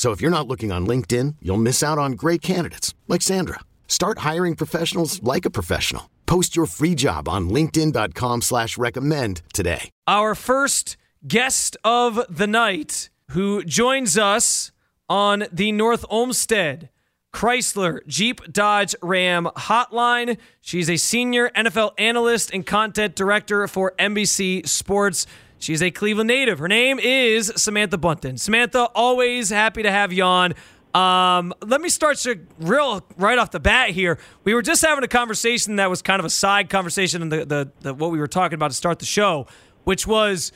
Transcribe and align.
So 0.00 0.12
if 0.12 0.22
you're 0.22 0.30
not 0.30 0.48
looking 0.48 0.72
on 0.72 0.86
LinkedIn, 0.86 1.36
you'll 1.42 1.58
miss 1.58 1.82
out 1.82 1.98
on 1.98 2.12
great 2.12 2.40
candidates 2.40 2.94
like 3.06 3.20
Sandra. 3.20 3.60
Start 3.86 4.20
hiring 4.20 4.56
professionals 4.56 5.22
like 5.22 5.44
a 5.44 5.50
professional. 5.50 6.08
Post 6.24 6.56
your 6.56 6.64
free 6.64 6.94
job 6.94 7.28
on 7.28 7.50
LinkedIn.com 7.50 8.40
slash 8.40 8.78
recommend 8.78 9.42
today. 9.52 9.90
Our 10.06 10.34
first 10.34 10.96
guest 11.28 11.76
of 11.84 12.24
the 12.30 12.46
night 12.46 13.10
who 13.32 13.62
joins 13.62 14.16
us 14.16 14.72
on 15.06 15.44
the 15.52 15.70
North 15.70 16.06
Olmsted 16.08 16.88
Chrysler 17.34 18.00
Jeep 18.06 18.40
Dodge 18.50 18.94
Ram 19.02 19.50
hotline. 19.54 20.38
She's 20.62 20.88
a 20.88 20.96
senior 20.96 21.50
NFL 21.50 21.92
analyst 21.98 22.50
and 22.54 22.64
content 22.64 23.14
director 23.14 23.68
for 23.68 23.92
NBC 23.98 24.66
Sports. 24.66 25.26
She's 25.60 25.82
a 25.82 25.90
Cleveland 25.90 26.28
native. 26.28 26.58
Her 26.58 26.68
name 26.68 26.98
is 26.98 27.52
Samantha 27.54 27.98
Bunten. 27.98 28.38
Samantha, 28.38 28.88
always 28.94 29.50
happy 29.50 29.82
to 29.82 29.90
have 29.90 30.10
you 30.10 30.24
on. 30.24 30.54
Um, 30.94 31.52
let 31.60 31.82
me 31.82 31.90
start 31.90 32.24
you 32.24 32.46
real 32.58 33.04
right 33.18 33.38
off 33.38 33.50
the 33.50 33.60
bat 33.60 33.90
here. 33.90 34.18
We 34.42 34.54
were 34.54 34.62
just 34.62 34.82
having 34.82 35.04
a 35.04 35.08
conversation 35.08 35.76
that 35.76 35.90
was 35.90 36.00
kind 36.00 36.18
of 36.18 36.24
a 36.24 36.30
side 36.30 36.70
conversation 36.70 37.22
in 37.22 37.28
the, 37.28 37.44
the, 37.44 37.72
the 37.82 37.94
what 37.94 38.10
we 38.10 38.18
were 38.18 38.26
talking 38.26 38.54
about 38.54 38.70
to 38.70 38.76
start 38.76 38.98
the 39.00 39.06
show, 39.06 39.46
which 39.84 40.06
was 40.06 40.50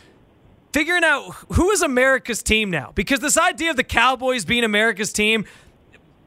figuring 0.73 1.05
out 1.05 1.35
who 1.53 1.71
is 1.71 1.83
America's 1.83 2.43
team 2.43 2.71
now. 2.71 2.91
Because 2.95 3.21
this 3.21 3.37
idea 3.37 3.71
of 3.71 3.77
the 3.77 3.85
Cowboys 3.85 4.47
being 4.47 4.65
America's 4.65 5.13
team, 5.13 5.45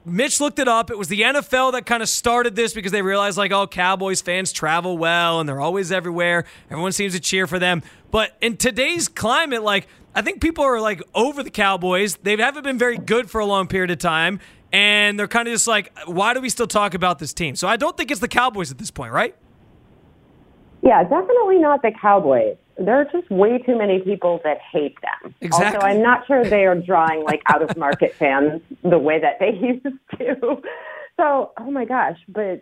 Mitch 0.05 0.39
looked 0.39 0.57
it 0.57 0.69
up. 0.69 0.89
It 0.89 0.97
was 0.97 1.09
the 1.09 1.21
NFL 1.21 1.73
that 1.73 1.85
kind 1.85 2.01
of 2.01 2.07
started 2.07 2.55
this 2.55 2.73
because 2.73 2.93
they 2.93 3.01
realized, 3.01 3.37
like, 3.37 3.51
oh, 3.51 3.67
Cowboys 3.67 4.21
fans 4.21 4.53
travel 4.53 4.97
well 4.97 5.41
and 5.41 5.49
they're 5.49 5.59
always 5.59 5.91
everywhere. 5.91 6.45
Everyone 6.71 6.93
seems 6.93 7.13
to 7.13 7.19
cheer 7.19 7.45
for 7.45 7.59
them. 7.59 7.83
But 8.11 8.35
in 8.41 8.57
today's 8.57 9.07
climate, 9.07 9.63
like, 9.63 9.87
I 10.15 10.21
think 10.21 10.41
people 10.41 10.63
are 10.63 10.79
like 10.79 11.01
over 11.13 11.43
the 11.43 11.49
Cowboys. 11.49 12.17
They 12.17 12.35
haven't 12.37 12.63
been 12.63 12.77
very 12.77 12.97
good 12.97 13.29
for 13.29 13.39
a 13.39 13.45
long 13.45 13.67
period 13.67 13.91
of 13.91 13.99
time. 13.99 14.39
And 14.71 15.17
they're 15.17 15.27
kind 15.27 15.47
of 15.47 15.53
just 15.53 15.67
like, 15.67 15.97
why 16.05 16.33
do 16.33 16.41
we 16.41 16.49
still 16.49 16.67
talk 16.67 16.93
about 16.93 17.19
this 17.19 17.33
team? 17.33 17.55
So 17.55 17.67
I 17.67 17.77
don't 17.77 17.95
think 17.95 18.11
it's 18.11 18.19
the 18.19 18.27
Cowboys 18.27 18.71
at 18.71 18.77
this 18.77 18.91
point, 18.91 19.13
right? 19.13 19.35
Yeah, 20.81 21.03
definitely 21.03 21.59
not 21.59 21.81
the 21.81 21.91
Cowboys. 22.01 22.57
There 22.77 22.99
are 22.99 23.05
just 23.05 23.29
way 23.31 23.57
too 23.59 23.77
many 23.77 23.99
people 23.99 24.39
that 24.43 24.59
hate 24.71 24.95
them. 25.01 25.33
Exactly. 25.41 25.77
Also, 25.77 25.87
I'm 25.87 26.01
not 26.01 26.27
sure 26.27 26.43
they 26.43 26.65
are 26.65 26.75
drawing 26.75 27.23
like 27.23 27.41
out 27.47 27.61
of 27.61 27.75
market 27.75 28.13
fans 28.13 28.61
the 28.83 28.99
way 28.99 29.19
that 29.19 29.39
they 29.39 29.51
used 29.83 29.97
to. 30.17 30.61
So, 31.17 31.51
oh 31.57 31.71
my 31.71 31.85
gosh, 31.85 32.19
but 32.27 32.61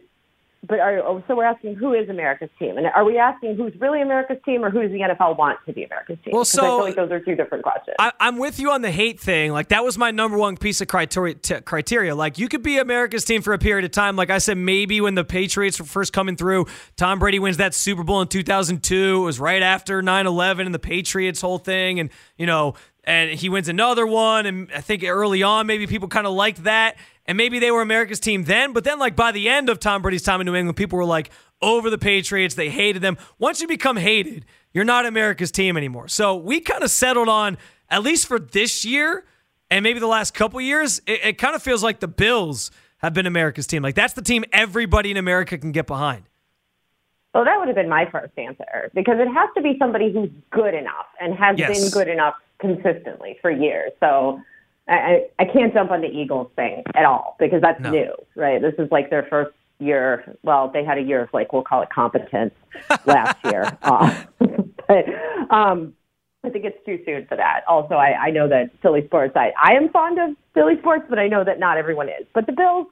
but 0.68 0.80
are, 0.80 1.00
oh, 1.00 1.24
so 1.28 1.36
we're 1.36 1.44
asking 1.46 1.76
who 1.76 1.94
is 1.94 2.10
America's 2.10 2.50
team, 2.60 2.78
and 2.78 2.88
are 2.88 3.04
we 3.06 3.18
asking 3.18 3.56
who's 3.56 3.74
really 3.80 4.02
America's 4.02 4.38
team, 4.46 4.64
or 4.64 4.70
who 4.70 4.82
does 4.82 4.92
the 4.92 5.00
NFL 5.00 5.38
want 5.38 5.60
to 5.66 5.74
be 5.74 5.84
America's 5.84 6.18
team? 6.24 6.34
Well, 6.34 6.46
so- 6.46 6.62
I 6.64 6.68
feel 6.68 6.80
like 6.84 6.96
those 6.96 7.12
are 7.12 7.20
two 7.20 7.36
different 7.36 7.64
questions. 7.64 7.96
I, 8.00 8.12
I'm 8.20 8.38
with 8.38 8.60
you 8.60 8.72
on 8.72 8.82
the 8.82 8.92
hate 8.92 9.20
thing. 9.20 9.52
Like 9.52 9.70
that 9.70 9.84
was 9.84 9.98
my 9.98 10.12
number 10.12 10.38
one 10.38 10.58
piece 10.58 10.82
of 10.82 10.88
criteria. 10.88 11.36
T- 11.36 11.62
criteria. 11.62 12.16
Like 12.16 12.38
you 12.38 12.48
could 12.48 12.64
be 12.64 12.78
America's 12.78 13.26
team 13.26 13.42
for 13.42 13.54
a 13.54 13.60
period 13.60 13.86
of 13.86 13.92
time. 13.92 14.16
Like 14.16 14.30
I 14.30 14.38
said, 14.40 14.58
maybe 14.58 15.02
when 15.02 15.16
the 15.16 15.24
Patriots 15.24 15.80
were 15.80 15.86
first 15.86 16.14
coming 16.14 16.36
through, 16.36 16.66
Tom 16.98 17.20
Brady 17.20 17.40
wins 17.40 17.58
that 17.58 17.74
Super 17.74 18.04
Bowl 18.04 18.22
in 18.22 18.28
2002. 18.28 18.96
It 19.22 19.26
was 19.26 19.40
right 19.40 19.62
after 19.62 20.02
9/11 20.02 20.66
and 20.66 20.74
the 20.74 20.80
Patriots 20.80 21.42
whole 21.42 21.58
thing, 21.58 22.00
and 22.00 22.10
you 22.38 22.46
know, 22.46 22.74
and 23.06 23.32
he 23.32 23.48
wins 23.48 23.70
another 23.70 24.06
one. 24.06 24.46
And 24.46 24.70
I 24.76 24.82
think 24.82 25.04
early 25.04 25.44
on, 25.44 25.68
maybe 25.68 25.88
people 25.88 26.08
kind 26.10 26.28
of 26.28 26.34
liked 26.34 26.64
that. 26.66 26.98
And 27.26 27.38
maybe 27.38 27.58
they 27.60 27.72
were 27.72 27.82
America's 27.82 28.20
team 28.20 28.44
then, 28.44 28.72
but 28.74 28.84
then, 28.84 29.00
like, 29.00 29.16
by 29.16 29.32
the 29.32 29.50
end 29.50 29.70
of 29.70 29.80
Tom 29.80 30.04
Brady's 30.04 30.22
time 30.22 30.42
in 30.42 30.46
New 30.46 30.54
England, 30.56 30.78
people 30.78 30.98
were 30.98 31.06
like 31.06 31.32
over 31.62 31.90
the 31.90 31.98
Patriots. 31.98 32.54
They 32.54 32.70
hated 32.70 33.02
them. 33.02 33.18
Once 33.40 33.62
you 33.62 33.68
become 33.68 33.98
hated, 33.98 34.46
you're 34.74 34.84
not 34.84 35.06
America's 35.08 35.52
team 35.52 35.76
anymore. 35.76 36.08
So 36.08 36.36
we 36.36 36.60
kind 36.60 36.84
of 36.84 36.92
settled 36.92 37.30
on, 37.30 37.58
at 37.90 38.04
least 38.04 38.28
for 38.28 38.38
this 38.38 38.86
year 38.86 39.26
and 39.72 39.82
maybe 39.82 40.00
the 40.00 40.08
last 40.08 40.34
couple 40.36 40.62
years, 40.62 41.00
it, 41.08 41.20
it 41.24 41.38
kind 41.40 41.56
of 41.56 41.64
feels 41.64 41.82
like 41.82 42.00
the 42.00 42.08
Bills 42.08 42.70
have 43.00 43.14
been 43.14 43.26
America's 43.26 43.66
team. 43.66 43.82
Like, 43.82 43.96
that's 43.96 44.14
the 44.14 44.22
team 44.22 44.46
everybody 44.54 45.10
in 45.10 45.18
America 45.18 45.58
can 45.58 45.72
get 45.72 45.88
behind. 45.88 46.24
Well, 47.34 47.44
that 47.44 47.58
would 47.58 47.68
have 47.68 47.76
been 47.76 47.90
my 47.90 48.10
first 48.12 48.32
answer 48.38 48.92
because 48.94 49.16
it 49.20 49.28
has 49.28 49.50
to 49.56 49.62
be 49.62 49.76
somebody 49.80 50.14
who's 50.14 50.30
good 50.52 50.74
enough 50.74 51.08
and 51.20 51.34
has 51.34 51.58
Yes. 51.58 51.82
been 51.82 51.90
good 51.92 52.08
enough 52.08 52.36
consistently 52.60 53.38
for 53.42 53.52
years. 53.52 53.92
So 54.00 54.42
I, 54.88 54.94
I 54.94 55.28
I 55.40 55.46
can't 55.46 55.74
jump 55.74 55.92
on 55.92 56.02
the 56.02 56.08
Eagles 56.08 56.52
thing 56.56 56.84
at 56.96 57.06
all 57.06 57.36
because 57.40 57.62
that's 57.62 57.82
No. 57.82 57.92
new, 57.92 58.14
right? 58.36 58.62
This 58.62 58.74
is 58.78 58.92
like 58.92 59.10
their 59.10 59.24
first 59.30 59.52
year. 59.80 60.36
Well, 60.44 60.70
they 60.74 60.84
had 60.84 60.98
a 60.98 61.02
year 61.02 61.22
of 61.24 61.30
like 61.34 61.54
we'll 61.54 61.64
call 61.64 61.82
it 61.82 61.90
competence 61.90 62.54
last 63.06 63.38
year, 63.46 63.78
uh, 63.82 64.24
but 64.88 65.06
um, 65.50 65.94
I 66.44 66.50
think 66.50 66.66
it's 66.66 66.84
too 66.86 67.00
soon 67.06 67.26
for 67.28 67.36
that. 67.38 67.62
Also, 67.68 67.96
I, 67.96 68.28
I 68.28 68.30
know 68.32 68.48
that 68.48 68.70
Philly 68.82 69.06
sports. 69.08 69.34
I 69.36 69.52
I 69.62 69.74
am 69.74 69.90
fond 69.90 70.20
of 70.20 70.36
Philly 70.54 70.78
sports, 70.80 71.06
but 71.10 71.20
I 71.20 71.28
know 71.28 71.44
that 71.44 71.60
not 71.60 71.78
everyone 71.78 72.10
is. 72.10 72.26
But 72.34 72.46
the 72.46 72.54
Bills 72.54 72.88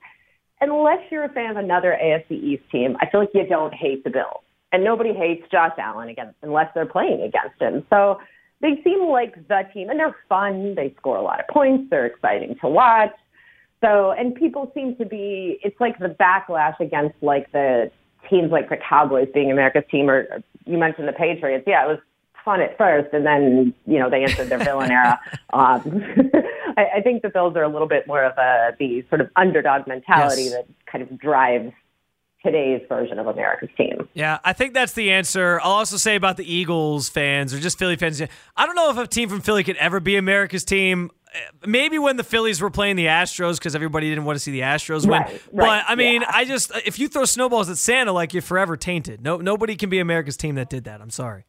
unless 0.61 0.99
you're 1.11 1.25
a 1.25 1.29
fan 1.29 1.51
of 1.51 1.57
another 1.57 1.97
AFC 2.01 2.31
East 2.31 2.63
team, 2.71 2.95
I 3.01 3.09
feel 3.09 3.19
like 3.19 3.31
you 3.33 3.45
don't 3.45 3.73
hate 3.73 4.03
the 4.05 4.09
Bills. 4.09 4.41
And 4.71 4.83
nobody 4.83 5.13
hates 5.13 5.45
Josh 5.51 5.73
Allen 5.77 6.09
against 6.09 6.35
unless 6.41 6.73
they're 6.73 6.85
playing 6.85 7.21
against 7.21 7.61
him. 7.61 7.85
So 7.89 8.19
they 8.63 8.81
seem 8.81 9.07
like 9.07 9.35
the 9.49 9.67
team 9.73 9.89
and 9.89 9.99
they're 9.99 10.15
fun. 10.29 10.73
They 10.73 10.95
score 10.97 11.17
a 11.17 11.21
lot 11.21 11.39
of 11.41 11.47
points. 11.49 11.89
They're 11.89 12.05
exciting 12.05 12.55
to 12.61 12.69
watch. 12.69 13.11
So 13.83 14.11
and 14.11 14.33
people 14.33 14.71
seem 14.73 14.95
to 14.95 15.05
be 15.05 15.59
it's 15.61 15.79
like 15.81 15.99
the 15.99 16.07
backlash 16.07 16.79
against 16.79 17.15
like 17.21 17.51
the 17.51 17.91
teams 18.29 18.51
like 18.51 18.69
the 18.69 18.77
Cowboys 18.77 19.27
being 19.33 19.51
America's 19.51 19.83
team 19.91 20.09
or, 20.09 20.41
you 20.65 20.77
mentioned 20.77 21.09
the 21.09 21.13
Patriots. 21.13 21.65
Yeah, 21.67 21.83
it 21.83 21.89
was 21.89 21.99
fun 22.45 22.61
at 22.61 22.77
first 22.77 23.13
and 23.13 23.25
then, 23.25 23.73
you 23.85 23.99
know, 23.99 24.09
they 24.09 24.23
entered 24.23 24.47
their 24.47 24.59
villain 24.59 24.89
era. 24.91 25.19
Um, 25.53 26.03
I, 26.77 26.85
I 26.95 27.01
think 27.01 27.21
the 27.21 27.29
Bills 27.29 27.55
are 27.55 27.61
a 27.61 27.67
little 27.67 27.87
bit 27.87 28.07
more 28.07 28.23
of 28.23 28.35
a 28.39 28.71
the 28.79 29.05
sort 29.09 29.21
of 29.21 29.29
underdog 29.35 29.85
mentality 29.85 30.45
Yes. 30.45 30.53
that 30.53 30.65
kind 30.87 31.03
of 31.03 31.19
drives 31.19 31.71
today's 32.43 32.81
version 32.89 33.19
of 33.19 33.27
America's 33.27 33.69
team. 33.77 34.07
Yeah, 34.13 34.39
I 34.43 34.53
think 34.53 34.73
that's 34.73 34.93
the 34.93 35.11
answer. 35.11 35.59
I'll 35.63 35.71
also 35.71 35.97
say 35.97 36.15
about 36.15 36.37
the 36.37 36.51
Eagles 36.51 37.09
fans 37.09 37.53
or 37.53 37.59
just 37.59 37.79
Philly 37.79 37.95
fans. 37.95 38.21
I 38.21 38.65
don't 38.65 38.75
know 38.75 38.89
if 38.89 38.97
a 38.97 39.07
team 39.07 39.29
from 39.29 39.41
Philly 39.41 39.63
could 39.63 39.77
ever 39.77 39.99
be 39.99 40.15
America's 40.17 40.63
team. 40.63 41.11
Maybe 41.65 41.97
when 41.97 42.17
the 42.17 42.23
Phillies 42.23 42.61
were 42.61 42.69
playing 42.69 42.95
the 42.95 43.07
Astros 43.07 43.57
because 43.57 43.73
everybody 43.73 44.07
didn't 44.09 44.25
want 44.25 44.35
to 44.35 44.39
see 44.39 44.51
the 44.51 44.59
Astros 44.61 45.09
win. 45.09 45.21
Right, 45.21 45.41
but 45.51 45.85
I 45.87 45.95
mean, 45.95 46.21
yeah. 46.21 46.31
I 46.31 46.45
just 46.45 46.71
if 46.85 46.99
you 46.99 47.07
throw 47.07 47.25
snowballs 47.25 47.69
at 47.69 47.77
Santa, 47.77 48.11
like 48.11 48.33
you're 48.33 48.43
forever 48.43 48.77
tainted. 48.77 49.21
No, 49.21 49.37
nobody 49.37 49.75
can 49.75 49.89
be 49.89 49.99
America's 49.99 50.37
team 50.37 50.55
that 50.55 50.69
did 50.69 50.83
that. 50.83 51.01
I'm 51.01 51.09
sorry. 51.09 51.45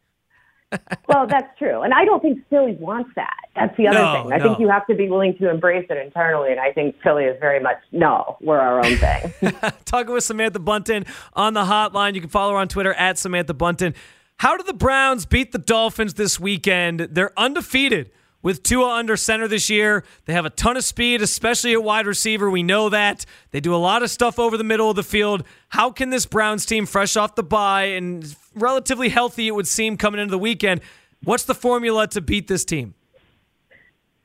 Well, 1.08 1.26
that's 1.28 1.56
true. 1.58 1.82
And 1.82 1.94
I 1.94 2.04
don't 2.04 2.20
think 2.20 2.40
Philly 2.50 2.76
wants 2.80 3.10
that. 3.14 3.36
That's 3.54 3.76
the 3.76 3.86
other 3.88 3.98
No, 3.98 4.22
thing. 4.24 4.32
I 4.32 4.38
no. 4.38 4.44
think 4.44 4.58
you 4.60 4.68
have 4.68 4.86
to 4.88 4.94
be 4.94 5.08
willing 5.08 5.36
to 5.38 5.48
embrace 5.48 5.86
it 5.88 5.96
internally. 5.96 6.50
And 6.50 6.58
I 6.58 6.72
think 6.72 6.96
Philly 7.02 7.24
is 7.24 7.36
very 7.38 7.60
much, 7.60 7.76
no, 7.92 8.36
we're 8.40 8.58
our 8.58 8.84
own 8.84 8.96
thing. 8.96 9.52
Talking 9.84 10.12
with 10.12 10.24
Samantha 10.24 10.58
Bunten 10.58 11.06
on 11.34 11.54
the 11.54 11.62
hotline. 11.64 12.14
You 12.14 12.20
can 12.20 12.30
follow 12.30 12.52
her 12.54 12.58
on 12.58 12.68
Twitter 12.68 12.92
at 12.94 13.18
Samantha 13.18 13.54
Bunten. 13.54 13.94
How 14.38 14.56
did 14.56 14.66
the 14.66 14.74
Browns 14.74 15.26
beat 15.26 15.52
the 15.52 15.58
Dolphins 15.58 16.14
this 16.14 16.40
weekend? 16.40 17.00
They're 17.12 17.32
undefeated 17.38 18.10
with 18.44 18.62
Tua 18.62 18.90
under 18.90 19.16
center 19.16 19.48
this 19.48 19.68
year. 19.68 20.04
They 20.26 20.34
have 20.34 20.44
a 20.44 20.50
ton 20.50 20.76
of 20.76 20.84
speed, 20.84 21.20
especially 21.22 21.72
at 21.72 21.82
wide 21.82 22.06
receiver. 22.06 22.48
We 22.48 22.62
know 22.62 22.88
that. 22.90 23.26
They 23.50 23.58
do 23.58 23.74
a 23.74 23.76
lot 23.76 24.04
of 24.04 24.10
stuff 24.10 24.38
over 24.38 24.56
the 24.56 24.62
middle 24.62 24.88
of 24.88 24.94
the 24.94 25.02
field. 25.02 25.42
How 25.70 25.90
can 25.90 26.10
this 26.10 26.26
Browns 26.26 26.64
team, 26.64 26.86
fresh 26.86 27.16
off 27.16 27.34
the 27.34 27.42
bye 27.42 27.86
and 27.86 28.36
relatively 28.54 29.08
healthy, 29.08 29.48
it 29.48 29.54
would 29.56 29.66
seem, 29.66 29.96
coming 29.96 30.20
into 30.20 30.30
the 30.30 30.38
weekend, 30.38 30.82
what's 31.24 31.44
the 31.44 31.54
formula 31.54 32.06
to 32.08 32.20
beat 32.20 32.46
this 32.46 32.64
team? 32.64 32.94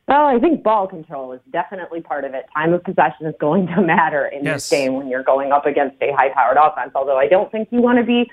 Well, 0.07 0.25
I 0.25 0.39
think 0.39 0.63
ball 0.63 0.87
control 0.87 1.33
is 1.33 1.39
definitely 1.51 2.01
part 2.01 2.25
of 2.25 2.33
it. 2.33 2.45
Time 2.53 2.73
of 2.73 2.83
possession 2.83 3.27
is 3.27 3.35
going 3.39 3.67
to 3.67 3.81
matter 3.81 4.25
in 4.25 4.43
Yes. 4.43 4.67
this 4.67 4.77
game 4.79 4.93
when 4.95 5.07
you're 5.07 5.23
going 5.23 5.51
up 5.51 5.65
against 5.65 5.95
a 6.01 6.11
high 6.11 6.29
powered 6.29 6.57
offense, 6.57 6.91
although 6.95 7.17
I 7.17 7.27
don't 7.27 7.51
think 7.51 7.69
you 7.71 7.79
want 7.81 7.99
to 7.99 8.03
be 8.03 8.29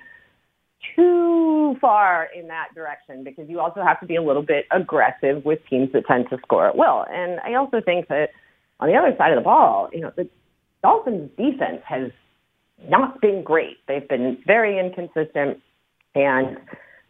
too 0.97 1.56
far 1.75 2.29
in 2.37 2.49
that 2.49 2.69
direction 2.75 3.25
because 3.25 3.49
you 3.49 3.61
also 3.61 3.83
have 3.83 3.99
to 4.01 4.07
be 4.07 4.17
a 4.17 4.23
little 4.23 4.43
bit 4.43 4.67
aggressive 4.71 5.45
with 5.45 5.59
teams 5.69 5.91
that 5.93 6.07
tend 6.07 6.29
to 6.31 6.39
score 6.39 6.69
at 6.69 6.77
will. 6.77 7.05
And 7.11 7.41
I 7.41 7.55
also 7.55 7.81
think 7.81 8.09
that 8.09 8.31
on 8.81 8.89
the 8.89 8.95
other 8.95 9.15
side 9.19 9.33
of 9.33 9.37
the 9.37 9.45
ball, 9.45 9.89
you 9.93 10.01
know, 10.01 10.13
the 10.17 10.29
Dolphins 10.83 11.31
defense 11.37 11.83
has 11.85 12.11
not 12.89 13.21
been 13.21 13.43
great. 13.43 13.79
They've 13.89 14.09
been 14.09 14.39
very 14.47 14.79
inconsistent 14.79 15.61
and 16.15 16.59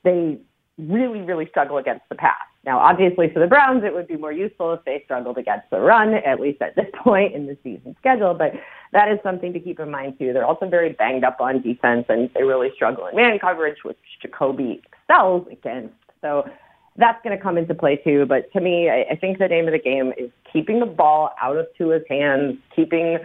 they 0.05 0.39
really, 0.79 1.21
really 1.21 1.47
struggle 1.51 1.79
against 1.79 2.09
the 2.09 2.15
pass. 2.15 2.35
Now, 2.67 2.81
obviously, 2.81 3.31
for 3.33 3.39
the 3.39 3.47
Browns, 3.47 3.85
it 3.85 3.95
would 3.95 4.09
be 4.09 4.17
more 4.17 4.33
useful 4.33 4.73
if 4.73 4.85
they 4.85 5.01
struggled 5.05 5.39
against 5.39 5.71
the 5.71 5.79
run, 5.79 6.15
at 6.15 6.41
least 6.41 6.61
at 6.61 6.75
this 6.75 6.87
point 6.95 7.33
in 7.33 7.47
the 7.47 7.57
season 7.63 7.95
schedule. 8.01 8.35
But 8.35 8.55
that 8.93 9.09
is 9.09 9.19
something 9.23 9.53
to 9.53 9.61
keep 9.61 9.79
in 9.79 9.89
mind, 9.91 10.19
too. 10.19 10.33
They're 10.33 10.45
also 10.45 10.69
very 10.69 10.93
banged 10.93 11.23
up 11.23 11.41
on 11.41 11.63
defense, 11.63 12.07
and 12.09 12.29
they 12.35 12.43
really 12.43 12.71
struggle 12.75 13.07
in 13.07 13.15
man 13.15 13.39
coverage, 13.39 13.79
which 13.85 13.97
Jacoby 14.21 14.83
excels 14.85 15.47
against. 15.51 15.95
So 16.21 16.51
that's 16.97 17.23
going 17.23 17.37
to 17.37 17.43
come 17.43 17.57
into 17.57 17.73
play, 17.73 17.97
too. 17.97 18.27
But 18.27 18.53
to 18.53 18.61
me, 18.61 18.91
I, 18.91 19.15
think 19.15 19.39
the 19.39 19.47
name 19.47 19.69
of 19.69 19.73
the 19.73 19.79
game 19.79 20.13
is 20.19 20.31
keeping 20.53 20.81
the 20.81 20.87
ball 20.87 21.31
out 21.41 21.57
of 21.57 21.67
Tua's 21.79 22.03
hands, 22.11 22.57
keeping, 22.75 23.19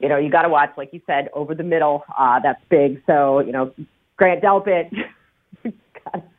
you 0.00 0.08
know, 0.08 0.16
you 0.16 0.30
got 0.30 0.42
to 0.42 0.48
watch, 0.48 0.70
like 0.78 0.94
you 0.94 1.02
said, 1.06 1.28
over 1.34 1.54
the 1.54 1.62
middle. 1.62 2.04
Uh, 2.18 2.40
that's 2.40 2.62
big. 2.70 3.02
So, 3.06 3.40
you 3.40 3.52
know, 3.52 3.74
Grant 4.16 4.42
Delpit, 4.42 4.90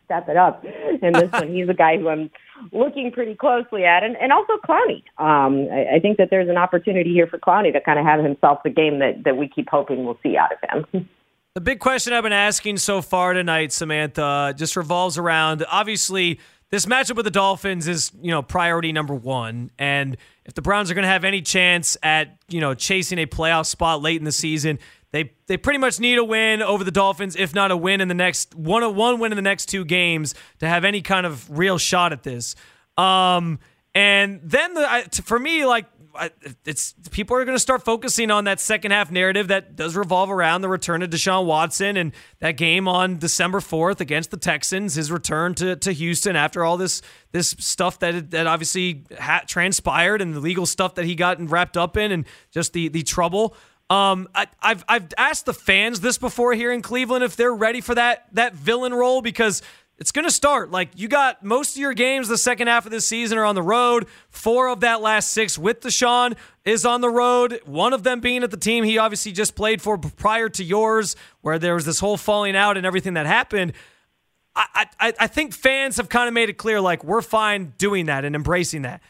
step 0.10 0.28
it 0.28 0.38
up 0.38 0.66
in 0.66 1.14
this 1.14 1.32
one. 1.32 1.54
He's 1.54 1.70
a 1.70 1.74
guy 1.74 1.98
who 1.98 2.10
I'm 2.10 2.32
looking 2.72 3.12
pretty 3.12 3.36
closely 3.36 3.86
at, 3.86 4.04
and, 4.04 4.18
and 4.18 4.34
also 4.34 4.54
Clowney. 4.68 5.04
Um, 5.20 5.68
I, 5.72 5.98
I 5.98 6.00
think 6.02 6.18
that 6.18 6.30
there's 6.32 6.50
an 6.50 6.58
opportunity 6.58 7.14
here 7.14 7.28
for 7.28 7.38
Clowney 7.38 7.72
to 7.74 7.80
kind 7.80 8.00
of 8.00 8.06
have 8.06 8.24
himself 8.24 8.64
the 8.64 8.72
game 8.72 8.98
that, 9.00 9.24
that 9.26 9.38
we 9.38 9.48
keep 9.48 9.70
hoping 9.70 10.04
we'll 10.04 10.20
see 10.24 10.36
out 10.36 10.50
of 10.52 10.88
him. 10.94 11.10
The 11.56 11.62
big 11.62 11.80
question 11.80 12.14
I've 12.14 12.24
been 12.24 12.32
asking 12.32 12.78
so 12.78 13.02
far 13.02 13.34
tonight, 13.34 13.74
Samantha, 13.74 14.54
just 14.56 14.78
revolves 14.78 15.18
around 15.18 15.66
obviously 15.68 16.40
this 16.70 16.86
matchup 16.86 17.16
with 17.16 17.26
the 17.26 17.32
Dolphins 17.32 17.88
is, 17.88 18.12
you 18.22 18.30
know, 18.30 18.44
priority 18.44 18.92
number 18.92 19.16
one. 19.16 19.72
And 19.80 20.16
if 20.46 20.54
the 20.54 20.62
Browns 20.62 20.92
are 20.92 20.94
going 20.94 21.04
to 21.04 21.10
have 21.10 21.26
any 21.26 21.42
chance 21.42 21.98
at, 22.04 22.38
you 22.48 22.62
know, 22.62 22.76
chasing 22.76 23.18
a 23.18 23.26
playoff 23.26 23.66
spot 23.66 24.02
late 24.02 24.18
in 24.18 24.26
the 24.26 24.32
season, 24.32 24.78
they 25.12 25.32
they 25.48 25.58
pretty 25.58 25.80
much 25.80 26.00
need 26.00 26.18
a 26.18 26.24
win 26.24 26.62
over 26.62 26.84
the 26.84 26.92
Dolphins, 26.92 27.36
if 27.36 27.56
not 27.56 27.72
a 27.72 27.78
win 27.78 28.02
in 28.02 28.08
the 28.08 28.14
next 28.14 28.56
one 28.56 28.96
one 28.96 29.20
win 29.20 29.32
in 29.32 29.36
the 29.36 29.42
next 29.42 29.66
two 29.68 29.84
games 29.86 30.36
to 30.60 30.68
have 30.68 30.86
any 30.86 31.02
kind 31.02 31.26
of 31.26 31.50
real 31.58 31.78
shot 31.78 32.14
at 32.14 32.24
this. 32.24 32.56
Um, 32.98 33.60
and 33.96 34.40
then 34.44 34.74
the 34.76 35.22
for 35.24 35.40
me, 35.40 35.66
like 35.66 35.86
I- 36.16 36.32
it's 36.66 36.94
people 37.12 37.38
are 37.38 37.46
going 37.46 37.56
to 37.56 37.60
start 37.62 37.84
focusing 37.86 38.30
on 38.32 38.44
that 38.44 38.60
second 38.60 38.92
half 38.92 39.10
narrative 39.12 39.48
that 39.48 39.76
does 39.76 39.96
revolve 39.96 40.30
around 40.30 40.62
the 40.62 40.68
return 40.70 41.02
of 41.02 41.10
Deshaun 41.10 41.46
Watson 41.46 41.98
and 41.98 42.12
that 42.40 42.52
game 42.58 42.88
on 42.88 43.18
December 43.18 43.60
fourth 43.62 44.02
against 44.02 44.32
the 44.32 44.38
Texans, 44.38 44.96
his 44.96 45.12
return 45.12 45.54
to, 45.56 45.76
to 45.78 45.92
Houston 45.92 46.36
after 46.36 46.64
all 46.64 46.78
this 46.78 47.02
this 47.32 47.56
stuff 47.60 48.00
that 48.00 48.32
that 48.32 48.48
obviously 48.48 49.06
ha- 49.20 49.44
transpired 49.48 50.22
and 50.22 50.34
the 50.34 50.40
legal 50.40 50.66
stuff 50.66 50.96
that 50.96 51.06
he 51.06 51.16
got 51.16 51.40
wrapped 51.50 51.78
up 51.78 51.96
in 51.98 52.12
and 52.12 52.26
just 52.52 52.74
the 52.74 52.90
the 52.90 53.02
trouble. 53.04 53.56
Um, 53.90 54.28
I, 54.36 54.48
I've 54.62 54.86
I've 54.88 55.08
asked 55.18 55.46
the 55.46 55.54
fans 55.54 56.02
this 56.02 56.18
before 56.18 56.54
here 56.54 56.72
in 56.72 56.82
Cleveland 56.82 57.24
if 57.24 57.36
they're 57.36 57.54
ready 57.54 57.82
for 57.82 57.96
that 57.96 58.28
that 58.34 58.54
villain 58.54 58.94
role 58.94 59.22
because 59.22 59.64
it's 59.98 60.12
going 60.12 60.26
to 60.26 60.32
start. 60.32 60.70
Like 60.70 60.90
you 60.96 61.08
got 61.08 61.44
most 61.44 61.76
of 61.76 61.82
your 61.82 61.94
games 61.94 62.28
the 62.28 62.38
second 62.38 62.68
half 62.68 62.86
of 62.86 62.92
this 62.92 63.08
season 63.08 63.38
are 63.38 63.46
on 63.46 63.56
the 63.56 63.64
road. 63.64 64.06
Four 64.30 64.70
of 64.70 64.82
that 64.82 65.02
last 65.02 65.32
six 65.32 65.58
with 65.58 65.82
Deshaun 65.82 66.38
is 66.66 66.86
on 66.86 67.02
the 67.02 67.10
road. 67.10 67.60
One 67.66 67.94
of 67.94 68.04
them 68.04 68.20
being 68.20 68.44
at 68.44 68.52
the 68.52 68.58
team 68.58 68.84
he 68.84 68.98
obviously 68.98 69.32
just 69.32 69.56
played 69.56 69.82
for 69.82 69.98
prior 69.98 70.50
to 70.50 70.64
yours, 70.64 71.16
where 71.42 71.58
there 71.58 71.74
was 71.74 71.86
this 71.86 72.00
whole 72.00 72.18
falling 72.18 72.56
out 72.56 72.78
and 72.78 72.86
everything 72.86 73.16
that 73.16 73.26
happened. 73.26 73.74
I, 74.56 74.88
I, 75.00 75.14
I 75.20 75.28
think 75.28 75.54
fans 75.54 75.98
have 75.98 76.10
kind 76.10 76.28
of 76.28 76.34
made 76.34 76.50
it 76.50 76.58
clear 76.58 76.82
like 76.82 77.04
we're 77.04 77.22
fine 77.22 77.74
doing 77.78 78.08
that 78.08 78.26
and 78.26 78.36
embracing 78.36 78.82
that. 78.82 79.02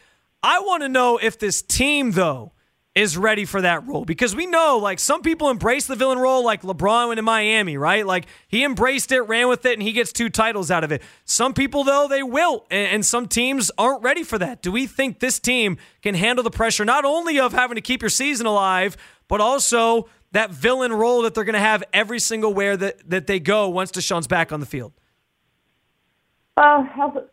I 0.42 0.60
want 0.60 0.82
to 0.82 0.88
know 0.88 1.18
if 1.18 1.38
this 1.38 1.60
team 1.60 2.12
though 2.12 2.52
is 2.94 3.16
ready 3.16 3.44
for 3.44 3.60
that 3.60 3.86
role 3.86 4.04
because 4.04 4.34
we 4.34 4.46
know 4.46 4.78
like 4.78 4.98
some 4.98 5.22
people 5.22 5.48
embrace 5.48 5.86
the 5.86 5.94
villain 5.94 6.18
role 6.18 6.44
like 6.44 6.62
LeBron 6.62 7.08
went 7.08 7.18
in 7.18 7.24
Miami, 7.24 7.76
right? 7.76 8.04
Like 8.04 8.26
he 8.48 8.64
embraced 8.64 9.12
it, 9.12 9.20
ran 9.22 9.48
with 9.48 9.64
it, 9.64 9.74
and 9.74 9.82
he 9.82 9.92
gets 9.92 10.12
two 10.12 10.28
titles 10.28 10.72
out 10.72 10.82
of 10.82 10.90
it. 10.90 11.00
Some 11.24 11.54
people 11.54 11.84
though 11.84 12.08
they 12.08 12.22
will, 12.22 12.66
and, 12.70 12.88
and 12.88 13.06
some 13.06 13.28
teams 13.28 13.70
aren't 13.78 14.02
ready 14.02 14.24
for 14.24 14.38
that. 14.38 14.60
Do 14.60 14.72
we 14.72 14.86
think 14.86 15.20
this 15.20 15.38
team 15.38 15.78
can 16.02 16.16
handle 16.16 16.42
the 16.42 16.50
pressure 16.50 16.84
not 16.84 17.04
only 17.04 17.38
of 17.38 17.52
having 17.52 17.76
to 17.76 17.80
keep 17.80 18.02
your 18.02 18.10
season 18.10 18.46
alive, 18.46 18.96
but 19.28 19.40
also 19.40 20.08
that 20.32 20.50
villain 20.50 20.92
role 20.92 21.22
that 21.22 21.34
they're 21.34 21.44
going 21.44 21.54
to 21.54 21.60
have 21.60 21.84
every 21.92 22.18
single 22.18 22.52
where 22.52 22.76
that, 22.76 23.08
that 23.08 23.26
they 23.26 23.40
go 23.40 23.68
once 23.68 23.90
Deshaun's 23.92 24.26
back 24.26 24.52
on 24.52 24.60
the 24.60 24.66
field? 24.66 24.92
Well, 26.56 26.86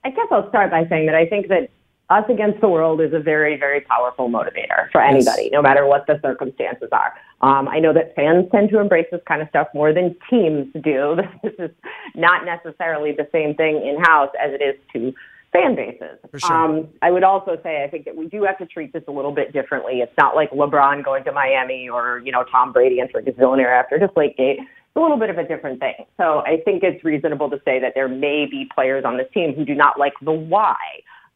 I 0.04 0.09
guess 0.09 0.27
I'll 0.31 0.48
start 0.50 0.71
by 0.71 0.88
saying 0.88 1.07
that 1.07 1.15
I 1.15 1.25
think 1.25 1.48
that 1.50 1.69
us 2.09 2.24
against 2.30 2.62
the 2.62 2.69
world 2.69 3.01
is 3.01 3.13
a 3.13 3.19
very, 3.19 3.57
very 3.57 3.81
powerful 3.81 4.30
motivator 4.30 4.89
for 4.92 5.01
anybody, 5.01 5.50
no 5.51 5.62
matter 5.62 5.86
what 5.86 6.07
the 6.07 6.19
circumstances 6.21 6.88
are. 6.92 7.13
Um, 7.42 7.68
I 7.68 7.80
know 7.80 7.94
that 7.94 8.15
fans 8.15 8.45
tend 8.51 8.69
to 8.69 8.80
embrace 8.80 9.07
this 9.12 9.21
kind 9.27 9.42
of 9.42 9.50
stuff 9.50 9.68
more 9.74 9.94
than 9.94 10.15
teams 10.30 10.68
do. 10.83 11.18
This 11.44 11.54
is 11.59 11.71
not 12.15 12.45
necessarily 12.45 13.12
the 13.12 13.27
same 13.31 13.56
thing 13.56 13.86
in 13.86 14.01
house 14.01 14.31
as 14.42 14.51
it 14.54 14.62
is 14.62 14.75
to 14.94 15.13
fan 15.51 15.75
bases. 15.75 16.19
Sure. 16.38 16.54
Um, 16.54 16.88
I 17.01 17.12
would 17.12 17.24
also 17.24 17.57
say 17.63 17.83
I 17.83 17.89
think 17.89 18.06
that 18.06 18.15
we 18.15 18.27
do 18.27 18.44
have 18.44 18.57
to 18.57 18.65
treat 18.65 18.92
this 18.92 19.04
a 19.07 19.12
little 19.12 19.31
bit 19.31 19.54
differently. 19.54 20.00
It's 20.00 20.12
not 20.18 20.36
like 20.36 20.51
LeBron 20.51 21.04
going 21.04 21.24
to 21.25 21.31
Miami 21.31 21.89
or 21.89 22.21
you 22.24 22.31
know 22.31 22.44
Tom 22.51 22.74
Brady 22.74 23.00
entering 23.00 23.25
his 23.25 23.36
era 23.38 23.80
after 23.80 23.98
Deflategate. 23.98 24.57
It's 24.59 24.95
a 24.95 25.00
little 25.00 25.18
bit 25.18 25.30
of 25.30 25.38
a 25.38 25.48
different 25.48 25.80
thing. 25.80 26.06
So 26.18 26.39
I 26.39 26.62
think 26.65 26.83
it's 26.83 27.04
reasonable 27.04 27.50
to 27.50 27.62
say 27.63 27.80
that 27.80 27.94
there 27.95 28.07
may 28.07 28.45
be 28.50 28.68
players 28.74 29.06
on 29.06 29.18
this 29.18 29.27
team 29.33 29.54
who 29.54 29.63
do 29.63 29.75
not 29.75 30.00
like 30.00 30.13
the 30.21 30.31
why 30.31 30.75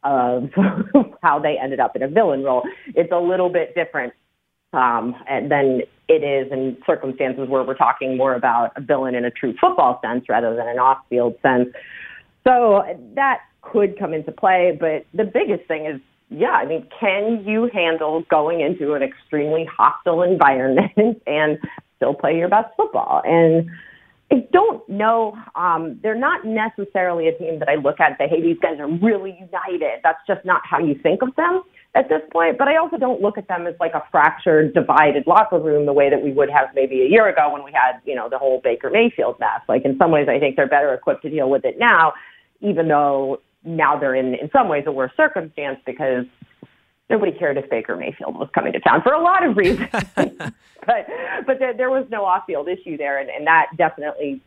of 0.04 0.50
how 1.22 1.38
they 1.38 1.56
ended 1.62 1.80
up 1.80 1.96
in 1.96 2.02
a 2.02 2.08
villain 2.08 2.42
role. 2.42 2.62
It's 2.88 3.12
a 3.12 3.18
little 3.18 3.48
bit 3.48 3.74
different 3.74 4.12
um, 4.72 5.14
than 5.28 5.82
it 6.08 6.24
is 6.24 6.50
in 6.52 6.76
circumstances 6.86 7.48
where 7.48 7.62
we're 7.62 7.76
talking 7.76 8.16
more 8.16 8.34
about 8.34 8.72
a 8.76 8.80
villain 8.80 9.14
in 9.14 9.24
a 9.24 9.30
true 9.30 9.54
football 9.60 10.00
sense 10.02 10.28
rather 10.28 10.54
than 10.56 10.68
an 10.68 10.78
off-field 10.78 11.36
sense. 11.42 11.68
So 12.44 12.82
that 13.14 13.40
could 13.60 13.98
come 13.98 14.12
into 14.12 14.32
play, 14.32 14.76
but 14.78 15.06
the 15.14 15.24
biggest 15.24 15.68
thing 15.68 15.86
is, 15.86 16.00
yeah, 16.30 16.50
I 16.50 16.66
mean, 16.66 16.86
can 16.98 17.44
you 17.46 17.70
handle 17.72 18.24
going 18.30 18.60
into 18.60 18.94
an 18.94 19.02
extremely 19.02 19.64
hostile 19.64 20.22
environment 20.22 21.22
and 21.26 21.58
still 21.96 22.14
play 22.14 22.36
your 22.36 22.48
best 22.48 22.74
football? 22.76 23.22
And 23.24 23.70
I 24.32 24.48
don't 24.50 24.88
know. 24.88 25.36
Um, 25.54 26.00
they're 26.02 26.18
not 26.18 26.46
necessarily 26.46 27.28
a 27.28 27.36
team 27.36 27.58
that 27.58 27.68
I 27.68 27.74
look 27.74 28.00
at 28.00 28.12
and 28.12 28.16
say, 28.18 28.28
hey, 28.28 28.40
these 28.40 28.56
guys 28.62 28.80
are 28.80 28.88
really 28.88 29.36
united. 29.38 30.00
That's 30.02 30.20
just 30.26 30.42
not 30.46 30.62
how 30.64 30.78
you 30.78 30.94
think 31.02 31.20
of 31.20 31.36
them 31.36 31.62
at 31.94 32.08
this 32.08 32.22
point. 32.32 32.56
But 32.56 32.66
I 32.68 32.78
also 32.78 32.96
don't 32.96 33.20
look 33.20 33.36
at 33.36 33.46
them 33.48 33.66
as 33.66 33.74
like 33.78 33.92
a 33.92 34.02
fractured, 34.10 34.72
divided 34.72 35.26
locker 35.26 35.58
room 35.58 35.84
the 35.84 35.92
way 35.92 36.08
that 36.08 36.22
we 36.22 36.32
would 36.32 36.48
have 36.48 36.68
maybe 36.74 37.02
a 37.02 37.08
year 37.08 37.28
ago 37.28 37.52
when 37.52 37.62
we 37.62 37.72
had, 37.72 38.00
you 38.06 38.14
know, 38.14 38.30
the 38.30 38.38
whole 38.38 38.62
Baker 38.64 38.88
Mayfield 38.88 39.38
mess. 39.38 39.60
Like 39.68 39.84
in 39.84 39.98
some 39.98 40.10
ways, 40.10 40.28
I 40.30 40.38
think 40.38 40.56
they're 40.56 40.66
better 40.66 40.94
equipped 40.94 41.22
to 41.22 41.30
deal 41.30 41.50
with 41.50 41.66
it 41.66 41.78
now, 41.78 42.14
even 42.60 42.88
though 42.88 43.42
now 43.64 43.98
they're 43.98 44.14
in, 44.14 44.34
in 44.34 44.48
some 44.50 44.70
ways, 44.70 44.84
a 44.86 44.92
worse 44.92 45.12
circumstance 45.14 45.78
because 45.84 46.24
nobody 47.12 47.30
cared 47.30 47.58
if 47.58 47.70
Baker 47.70 47.94
Mayfield 47.96 48.34
was 48.36 48.48
coming 48.54 48.72
to 48.72 48.80
town 48.80 49.02
for 49.02 49.12
a 49.12 49.22
lot 49.22 49.44
of 49.44 49.56
reasons. 49.56 49.88
but 50.16 51.06
but 51.46 51.58
there, 51.60 51.76
there 51.76 51.90
was 51.90 52.06
no 52.10 52.24
off-field 52.24 52.68
issue 52.68 52.96
there, 52.96 53.20
and, 53.20 53.30
and 53.30 53.46
that 53.46 53.66
definitely 53.76 54.40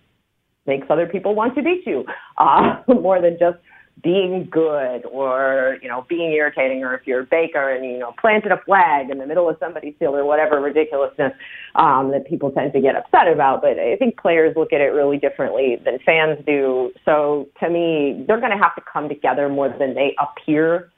makes 0.66 0.88
other 0.90 1.06
people 1.06 1.36
want 1.36 1.56
to 1.56 1.62
beat 1.62 1.86
you 1.86 2.04
uh, 2.38 2.82
more 2.88 3.22
than 3.22 3.38
just 3.40 3.58
being 4.04 4.46
good 4.52 5.06
or 5.06 5.78
you 5.82 5.88
know 5.88 6.06
being 6.10 6.34
irritating 6.34 6.84
or 6.84 6.94
if 6.94 7.08
you're 7.08 7.24
Baker 7.24 7.70
and 7.70 7.86
you 7.86 7.98
know 7.98 8.14
planted 8.20 8.52
a 8.52 8.58
flag 8.66 9.10
in 9.10 9.20
the 9.20 9.26
middle 9.26 9.50
of 9.50 9.56
somebody's 9.58 9.94
field 9.98 10.16
or 10.16 10.26
whatever 10.26 10.60
ridiculousness 10.60 11.32
um, 11.76 12.12
that 12.12 12.28
people 12.28 12.52
tend 12.52 12.74
to 12.74 12.82
get 12.82 12.96
upset 12.96 13.32
about. 13.32 13.62
But 13.62 13.80
I 13.80 13.96
think 13.96 14.20
players 14.20 14.56
look 14.58 14.74
at 14.74 14.82
it 14.82 14.92
really 14.92 15.18
differently 15.18 15.78
than 15.86 16.00
fans 16.06 16.40
do. 16.46 16.92
So 17.06 17.48
to 17.62 17.70
me, 17.70 18.26
they're 18.28 18.42
going 18.42 18.52
to 18.52 18.62
have 18.62 18.76
to 18.76 18.82
come 18.92 19.08
together 19.08 19.48
more 19.48 19.70
than 19.70 19.94
they 19.94 20.16
appear 20.20 20.92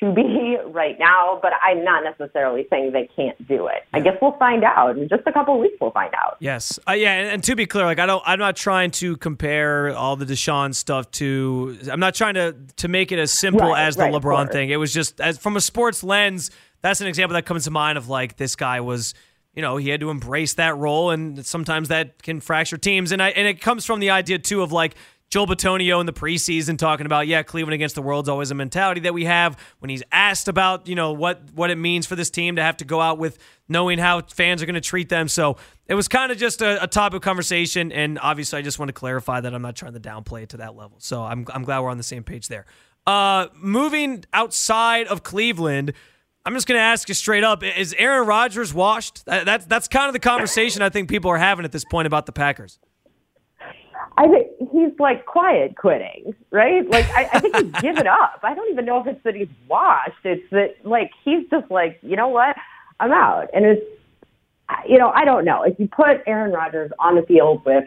to 0.00 0.12
be 0.12 0.56
right 0.66 0.98
now, 0.98 1.38
but 1.42 1.52
I'm 1.62 1.84
not 1.84 2.04
necessarily 2.04 2.66
saying 2.70 2.92
they 2.92 3.08
can't 3.14 3.36
do 3.48 3.66
it. 3.66 3.84
I 3.92 4.00
guess 4.00 4.16
we'll 4.20 4.36
find 4.38 4.64
out 4.64 4.96
in 4.98 5.08
just 5.08 5.22
a 5.26 5.32
couple 5.32 5.54
of 5.54 5.60
weeks. 5.60 5.76
We'll 5.80 5.90
find 5.90 6.14
out. 6.14 6.36
Yes, 6.40 6.78
uh, 6.88 6.92
yeah, 6.92 7.12
and, 7.12 7.28
and 7.28 7.44
to 7.44 7.56
be 7.56 7.66
clear, 7.66 7.84
like 7.84 7.98
I 7.98 8.06
don't, 8.06 8.22
I'm 8.26 8.38
not 8.38 8.56
trying 8.56 8.90
to 8.92 9.16
compare 9.16 9.96
all 9.96 10.16
the 10.16 10.24
Deshaun 10.24 10.74
stuff 10.74 11.10
to. 11.12 11.78
I'm 11.90 12.00
not 12.00 12.14
trying 12.14 12.34
to 12.34 12.54
to 12.76 12.88
make 12.88 13.12
it 13.12 13.18
as 13.18 13.32
simple 13.32 13.68
Right, 13.68 13.86
as 13.86 13.96
the 13.96 14.04
right, 14.04 14.12
LeBron 14.12 14.52
thing. 14.52 14.70
It 14.70 14.76
was 14.76 14.92
just 14.92 15.20
as 15.20 15.38
from 15.38 15.56
a 15.56 15.60
sports 15.60 16.04
lens. 16.04 16.50
That's 16.80 17.00
an 17.00 17.06
example 17.08 17.34
that 17.34 17.44
comes 17.44 17.64
to 17.64 17.70
mind 17.70 17.98
of 17.98 18.08
like 18.08 18.36
this 18.36 18.54
guy 18.54 18.80
was, 18.80 19.14
you 19.54 19.62
know, 19.62 19.78
he 19.78 19.88
had 19.88 20.00
to 20.00 20.10
embrace 20.10 20.54
that 20.54 20.76
role, 20.76 21.10
and 21.10 21.44
sometimes 21.44 21.88
that 21.88 22.22
can 22.22 22.40
fracture 22.40 22.78
teams. 22.78 23.10
And 23.10 23.22
I 23.22 23.30
and 23.30 23.48
it 23.48 23.60
comes 23.60 23.84
from 23.84 24.00
the 24.00 24.10
idea 24.10 24.38
too 24.38 24.62
of 24.62 24.70
like 24.70 24.94
Joel 25.30 25.46
Bitonio 25.46 26.00
in 26.00 26.06
the 26.06 26.12
preseason 26.12 26.78
talking 26.78 27.04
about, 27.04 27.26
yeah, 27.26 27.42
Cleveland 27.42 27.74
against 27.74 27.94
the 27.94 28.02
world's 28.02 28.30
always 28.30 28.50
a 28.50 28.54
mentality 28.54 29.02
that 29.02 29.12
we 29.12 29.26
have. 29.26 29.58
When 29.78 29.90
he's 29.90 30.02
asked 30.10 30.48
about, 30.48 30.88
you 30.88 30.94
know, 30.94 31.12
what 31.12 31.42
what 31.54 31.70
it 31.70 31.76
means 31.76 32.06
for 32.06 32.16
this 32.16 32.30
team 32.30 32.56
to 32.56 32.62
have 32.62 32.78
to 32.78 32.86
go 32.86 33.00
out 33.00 33.18
with 33.18 33.38
knowing 33.68 33.98
how 33.98 34.22
fans 34.22 34.62
are 34.62 34.66
going 34.66 34.74
to 34.74 34.80
treat 34.80 35.10
them. 35.10 35.28
So 35.28 35.58
it 35.86 35.94
was 35.94 36.08
kind 36.08 36.32
of 36.32 36.38
just 36.38 36.62
a, 36.62 36.82
a 36.82 36.86
topic 36.86 37.20
conversation. 37.20 37.92
And 37.92 38.18
obviously, 38.20 38.58
I 38.58 38.62
just 38.62 38.78
want 38.78 38.88
to 38.88 38.94
clarify 38.94 39.40
that 39.42 39.52
I'm 39.54 39.60
not 39.60 39.76
trying 39.76 39.92
to 39.92 40.00
downplay 40.00 40.44
it 40.44 40.48
to 40.50 40.58
that 40.58 40.74
level. 40.74 40.96
So 40.98 41.22
I'm, 41.22 41.46
I'm 41.52 41.62
glad 41.62 41.80
we're 41.80 41.90
on 41.90 41.98
the 41.98 42.02
same 42.02 42.24
page 42.24 42.48
there. 42.48 42.64
Uh, 43.06 43.48
moving 43.54 44.24
outside 44.32 45.06
of 45.08 45.22
Cleveland, 45.22 45.92
I'm 46.46 46.54
just 46.54 46.66
going 46.66 46.78
to 46.78 46.82
ask 46.82 47.06
you 47.06 47.14
straight 47.14 47.44
up: 47.44 47.62
Is 47.62 47.94
Aaron 47.98 48.26
Rodgers 48.26 48.72
washed? 48.72 49.26
That, 49.26 49.68
that's 49.68 49.88
kind 49.88 50.08
of 50.08 50.14
the 50.14 50.20
conversation 50.20 50.80
I 50.80 50.88
think 50.88 51.10
people 51.10 51.30
are 51.30 51.38
having 51.38 51.66
at 51.66 51.72
this 51.72 51.84
point 51.84 52.06
about 52.06 52.24
the 52.24 52.32
Packers. 52.32 52.78
I 54.18 54.26
think 54.26 54.70
he's 54.72 54.98
like 54.98 55.26
quiet 55.26 55.76
quitting, 55.76 56.34
right? 56.50 56.88
Like 56.90 57.08
I, 57.10 57.28
I 57.34 57.38
think 57.38 57.54
he's 57.54 57.72
given 57.80 58.08
up. 58.08 58.40
I 58.42 58.52
don't 58.52 58.68
even 58.72 58.84
know 58.84 59.00
if 59.00 59.06
it's 59.06 59.22
that 59.22 59.36
he's 59.36 59.48
washed. 59.68 60.24
It's 60.24 60.42
that 60.50 60.74
like 60.82 61.12
he's 61.24 61.48
just 61.50 61.70
like, 61.70 62.00
you 62.02 62.16
know 62.16 62.26
what, 62.26 62.56
I'm 62.98 63.12
out. 63.12 63.48
And 63.54 63.64
it's, 63.64 63.86
you 64.88 64.98
know, 64.98 65.10
I 65.10 65.24
don't 65.24 65.44
know. 65.44 65.62
If 65.62 65.78
you 65.78 65.86
put 65.86 66.22
Aaron 66.26 66.52
Rodgers 66.52 66.90
on 66.98 67.14
the 67.14 67.22
field 67.22 67.64
with 67.64 67.84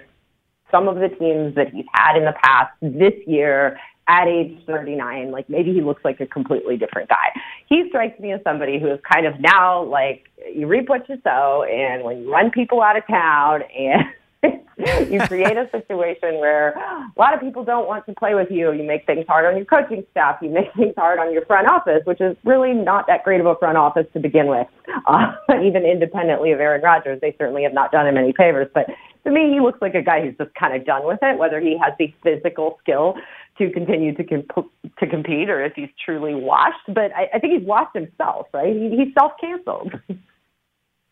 some 0.72 0.88
of 0.88 0.96
the 0.96 1.10
teams 1.10 1.54
that 1.56 1.74
he's 1.74 1.86
had 1.94 2.16
in 2.16 2.24
the 2.24 2.34
past 2.42 2.72
this 2.82 3.14
year 3.28 3.78
at 4.08 4.30
age 4.30 4.58
39, 4.66 5.32
like 5.32 5.50
maybe 5.50 5.74
he 5.74 5.82
looks 5.82 6.06
like 6.06 6.22
a 6.22 6.26
completely 6.26 6.78
different 6.78 7.10
guy. 7.10 7.42
He 7.68 7.90
strikes 7.90 8.18
me 8.22 8.32
as 8.32 8.40
somebody 8.46 8.80
who 8.80 8.90
is 8.90 9.02
kind 9.12 9.26
of 9.26 9.38
now 9.42 9.84
like 9.84 10.30
you 10.56 10.66
reap 10.66 10.88
what 10.88 11.10
you 11.10 11.20
sow, 11.26 11.66
and 11.70 12.06
when 12.06 12.22
you 12.22 12.32
run 12.32 12.52
people 12.52 12.82
out 12.82 12.96
of 12.96 13.06
town 13.06 13.64
and 13.78 14.04
you 15.10 15.20
create 15.28 15.58
a 15.58 15.70
situation 15.72 16.40
where 16.40 16.74
a 16.74 17.12
lot 17.20 17.34
of 17.34 17.40
people 17.40 17.64
don't 17.64 17.88
want 17.88 18.06
to 18.08 18.14
play 18.14 18.34
with 18.34 18.50
you. 18.50 18.72
You 18.72 18.84
make 18.84 19.06
things 19.06 19.26
hard 19.28 19.46
on 19.46 19.56
your 19.56 19.66
coaching 19.66 20.04
staff. 20.12 20.38
You 20.42 20.50
make 20.50 20.74
things 20.76 20.94
hard 20.98 21.20
on 21.20 21.32
your 21.32 21.46
front 21.46 21.68
office, 21.70 22.02
which 22.06 22.22
is 22.22 22.36
really 22.44 22.74
not 22.74 23.06
that 23.08 23.24
great 23.24 23.40
of 23.40 23.46
a 23.46 23.56
front 23.56 23.78
office 23.78 24.08
to 24.14 24.20
begin 24.20 24.48
with. 24.48 24.68
Uh, 25.08 25.34
even 25.64 25.86
independently 25.86 26.52
of 26.52 26.60
Aaron 26.60 26.82
Rodgers, 26.82 27.20
they 27.22 27.36
certainly 27.38 27.64
have 27.64 27.74
not 27.74 27.92
done 27.92 28.08
him 28.08 28.18
any 28.18 28.34
favors. 28.34 28.68
But 28.74 28.88
to 29.26 29.32
me, 29.32 29.52
he 29.54 29.60
looks 29.60 29.82
like 29.82 29.94
a 29.94 30.02
guy 30.02 30.22
who's 30.22 30.36
just 30.38 30.54
kind 30.56 30.76
of 30.76 30.86
done 30.86 31.06
with 31.06 31.20
it, 31.22 31.38
whether 31.38 31.60
he 31.60 31.78
has 31.84 31.94
the 32.00 32.14
physical 32.24 32.78
skill 32.82 33.16
to 33.60 33.70
continue 33.72 34.16
to 34.16 34.24
comp- 34.24 34.72
to 35.00 35.08
compete 35.08 35.50
or 35.50 35.64
if 35.64 35.74
he's 35.76 35.90
truly 36.04 36.34
washed. 36.34 36.88
But 36.88 37.12
I, 37.16 37.30
I 37.36 37.40
think 37.40 37.60
he's 37.60 37.68
washed 37.68 37.96
himself, 37.96 38.48
right? 38.54 38.74
He, 38.74 38.90
he's 38.98 39.14
self 39.14 39.34
canceled. 39.40 39.94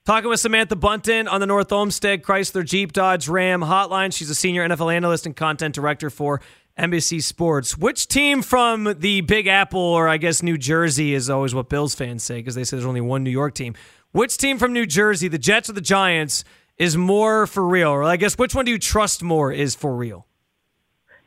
Talking 0.10 0.32
with 0.32 0.40
Samantha 0.40 0.76
Bunten 0.76 1.32
on 1.32 1.40
the 1.40 1.46
North 1.46 1.72
Olmsted 1.72 2.24
Chrysler 2.24 2.66
Jeep 2.66 2.94
Dodge 2.94 3.28
Ram 3.28 3.62
hotline. 3.62 4.12
She's 4.12 4.32
a 4.32 4.34
senior 4.34 4.68
NFL 4.68 4.92
analyst 4.92 5.28
and 5.28 5.36
content 5.36 5.76
director 5.76 6.10
for 6.10 6.42
NBC 6.80 7.22
Sports. 7.22 7.78
Which 7.78 8.08
team 8.08 8.42
from 8.42 8.96
the 8.98 9.22
Big 9.22 9.46
Apple, 9.46 9.80
or 9.80 10.08
I 10.08 10.18
guess 10.18 10.42
New 10.42 10.58
Jersey, 10.58 11.14
is 11.14 11.30
always 11.30 11.54
what 11.54 11.70
Bills 11.70 11.94
fans 11.94 12.24
say 12.24 12.38
because 12.38 12.56
they 12.56 12.64
say 12.64 12.78
there's 12.78 12.88
only 12.88 13.02
one 13.02 13.24
New 13.24 13.30
York 13.30 13.54
team. 13.54 13.76
Which 14.12 14.36
team 14.40 14.58
from 14.58 14.74
New 14.74 14.88
Jersey, 14.88 15.28
the 15.28 15.38
Jets 15.38 15.70
or 15.70 15.74
the 15.74 15.80
Giants, 15.80 16.44
is 16.80 16.98
more 16.98 17.46
for 17.46 17.68
real? 17.68 17.90
Or 17.90 18.04
I 18.04 18.18
guess 18.18 18.36
which 18.36 18.56
one 18.56 18.66
do 18.66 18.72
you 18.72 18.80
trust 18.80 19.22
more 19.22 19.52
is 19.52 19.76
for 19.76 19.96
real? 19.96 20.26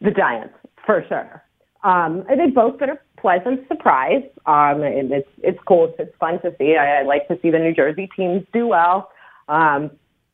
The 0.01 0.11
Giants, 0.11 0.55
for 0.85 1.05
sure. 1.09 1.45
Um, 1.85 2.25
they've 2.29 2.53
both 2.53 2.81
been 2.81 2.91
a 2.91 2.99
pleasant 3.23 3.67
surprise. 3.69 4.25
Um, 4.45 4.83
and 4.83 5.13
it's 5.13 5.29
it's 5.39 5.59
cool. 5.67 5.95
It's 5.99 6.15
fun 6.19 6.43
to 6.43 6.55
see. 6.59 6.77
I, 6.77 7.01
I 7.01 7.03
like 7.05 7.27
to 7.29 7.39
see 7.41 7.51
the 7.51 7.59
New 7.59 7.73
Jersey 7.73 8.11
teams 8.15 8.45
do 8.53 8.67
well. 8.67 9.11
Um, 9.49 9.93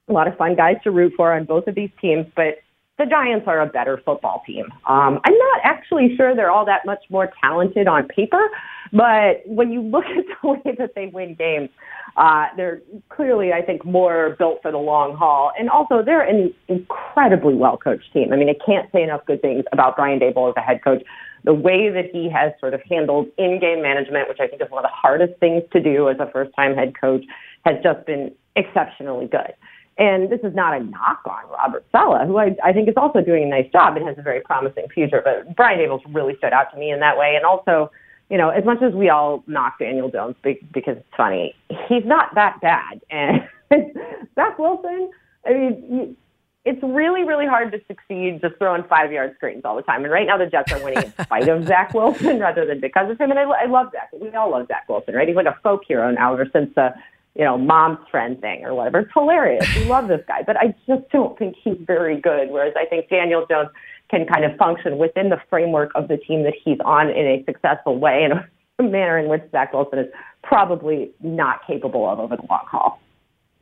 a 0.08 0.12
lot 0.12 0.26
of 0.26 0.36
fun 0.36 0.56
guys 0.56 0.76
to 0.84 0.90
root 0.90 1.12
for 1.16 1.34
on 1.34 1.44
both 1.44 1.66
of 1.66 1.74
these 1.74 1.90
teams, 2.00 2.26
but 2.34 2.58
the 2.98 3.06
Giants 3.06 3.46
are 3.46 3.60
a 3.60 3.66
better 3.66 4.00
football 4.04 4.42
team. 4.44 4.64
Um, 4.86 5.20
I'm 5.24 5.38
not 5.38 5.60
actually 5.62 6.16
sure 6.16 6.34
they're 6.34 6.50
all 6.50 6.64
that 6.64 6.84
much 6.84 7.04
more 7.10 7.30
talented 7.40 7.86
on 7.86 8.08
paper, 8.08 8.48
but 8.92 9.42
when 9.46 9.70
you 9.70 9.82
look 9.82 10.04
at 10.18 10.24
the 10.42 10.48
way 10.48 10.74
that 10.78 10.94
they 10.94 11.06
win 11.06 11.34
games, 11.34 11.68
uh, 12.16 12.46
they're 12.56 12.80
clearly, 13.10 13.52
I 13.52 13.62
think, 13.62 13.84
more 13.84 14.34
built 14.38 14.60
for 14.62 14.72
the 14.72 14.78
long 14.78 15.14
haul. 15.14 15.52
And 15.56 15.70
also, 15.70 16.02
they're 16.02 16.26
an 16.26 16.52
incredibly 16.66 17.54
well 17.54 17.76
coached 17.76 18.12
team. 18.12 18.32
I 18.32 18.36
mean, 18.36 18.48
I 18.48 18.56
can't 18.66 18.90
say 18.90 19.02
enough 19.02 19.24
good 19.26 19.42
things 19.42 19.64
about 19.72 19.94
Brian 19.94 20.18
Daboll 20.18 20.48
as 20.48 20.54
a 20.56 20.60
head 20.60 20.82
coach 20.82 21.04
the 21.44 21.54
way 21.54 21.90
that 21.90 22.06
he 22.12 22.28
has 22.28 22.52
sort 22.60 22.74
of 22.74 22.80
handled 22.88 23.28
in-game 23.38 23.82
management, 23.82 24.28
which 24.28 24.40
I 24.40 24.46
think 24.46 24.62
is 24.62 24.70
one 24.70 24.84
of 24.84 24.90
the 24.90 24.94
hardest 24.94 25.38
things 25.40 25.62
to 25.72 25.80
do 25.80 26.08
as 26.08 26.16
a 26.18 26.30
first-time 26.30 26.74
head 26.74 26.94
coach, 26.98 27.24
has 27.64 27.76
just 27.82 28.04
been 28.06 28.32
exceptionally 28.56 29.26
good. 29.26 29.52
And 29.98 30.30
this 30.30 30.40
is 30.44 30.54
not 30.54 30.80
a 30.80 30.84
knock 30.84 31.20
on 31.26 31.50
Robert 31.50 31.84
Saleh, 31.90 32.26
who 32.26 32.38
I, 32.38 32.56
I 32.64 32.72
think 32.72 32.88
is 32.88 32.94
also 32.96 33.20
doing 33.20 33.44
a 33.44 33.48
nice 33.48 33.70
job 33.72 33.96
and 33.96 34.06
has 34.06 34.16
a 34.16 34.22
very 34.22 34.40
promising 34.40 34.86
future. 34.94 35.20
But 35.24 35.56
Brian 35.56 35.80
Daboll's 35.80 36.04
really 36.08 36.36
stood 36.36 36.52
out 36.52 36.72
to 36.72 36.78
me 36.78 36.92
in 36.92 37.00
that 37.00 37.18
way. 37.18 37.34
And 37.34 37.44
also, 37.44 37.90
you 38.30 38.38
know, 38.38 38.50
as 38.50 38.64
much 38.64 38.80
as 38.80 38.94
we 38.94 39.08
all 39.08 39.42
knock 39.48 39.80
Daniel 39.80 40.08
Jones 40.08 40.36
because 40.42 40.62
it's 40.72 41.04
funny, 41.16 41.54
he's 41.88 42.04
not 42.04 42.32
that 42.36 42.60
bad. 42.60 43.00
And 43.10 43.48
Zach 44.36 44.56
Wilson, 44.58 45.10
I 45.44 45.52
mean, 45.52 46.16
it's 46.64 46.82
really, 46.82 47.24
really 47.24 47.46
hard 47.46 47.72
to 47.72 47.80
succeed 47.86 48.40
just 48.42 48.56
throwing 48.56 48.82
five 48.84 49.10
yard 49.12 49.34
screens 49.36 49.62
all 49.64 49.76
the 49.76 49.82
time. 49.82 50.04
And 50.04 50.12
right 50.12 50.26
now 50.26 50.36
the 50.36 50.46
Jets 50.46 50.72
are 50.72 50.82
winning 50.82 51.04
in 51.04 51.24
spite 51.24 51.48
of 51.48 51.66
Zach 51.66 51.94
Wilson 51.94 52.38
rather 52.40 52.66
than 52.66 52.80
because 52.80 53.10
of 53.10 53.18
him. 53.18 53.30
And 53.30 53.38
I, 53.38 53.44
I 53.44 53.66
love 53.66 53.88
Zach. 53.92 54.10
We 54.12 54.30
all 54.30 54.50
love 54.50 54.66
Zach 54.68 54.88
Wilson, 54.88 55.14
right? 55.14 55.26
He's 55.26 55.36
like 55.36 55.46
a 55.46 55.58
folk 55.62 55.82
hero 55.86 56.10
now 56.10 56.34
ever 56.34 56.48
since 56.52 56.74
the, 56.74 56.82
uh, 56.82 56.90
you 57.34 57.44
know, 57.44 57.56
mom's 57.56 57.98
friend 58.10 58.40
thing 58.40 58.64
or 58.64 58.74
whatever. 58.74 59.00
It's 59.00 59.12
hilarious. 59.14 59.64
We 59.76 59.84
love 59.84 60.08
this 60.08 60.22
guy, 60.26 60.42
but 60.44 60.56
I 60.56 60.74
just 60.88 61.08
don't 61.10 61.38
think 61.38 61.54
he's 61.62 61.76
very 61.86 62.20
good. 62.20 62.50
Whereas 62.50 62.74
I 62.76 62.84
think 62.84 63.08
Daniel 63.08 63.46
Jones 63.48 63.68
can 64.10 64.26
kind 64.26 64.44
of 64.44 64.56
function 64.56 64.98
within 64.98 65.28
the 65.28 65.40
framework 65.48 65.92
of 65.94 66.08
the 66.08 66.16
team 66.16 66.42
that 66.42 66.54
he's 66.64 66.78
on 66.84 67.08
in 67.10 67.26
a 67.26 67.44
successful 67.44 67.98
way 67.98 68.24
in 68.24 68.32
a 68.78 68.82
manner 68.82 69.18
in 69.18 69.28
which 69.28 69.42
Zach 69.52 69.72
Wilson 69.72 70.00
is 70.00 70.06
probably 70.42 71.12
not 71.20 71.66
capable 71.66 72.08
of 72.08 72.18
over 72.18 72.36
the 72.36 72.44
long 72.50 72.66
haul. 72.66 73.00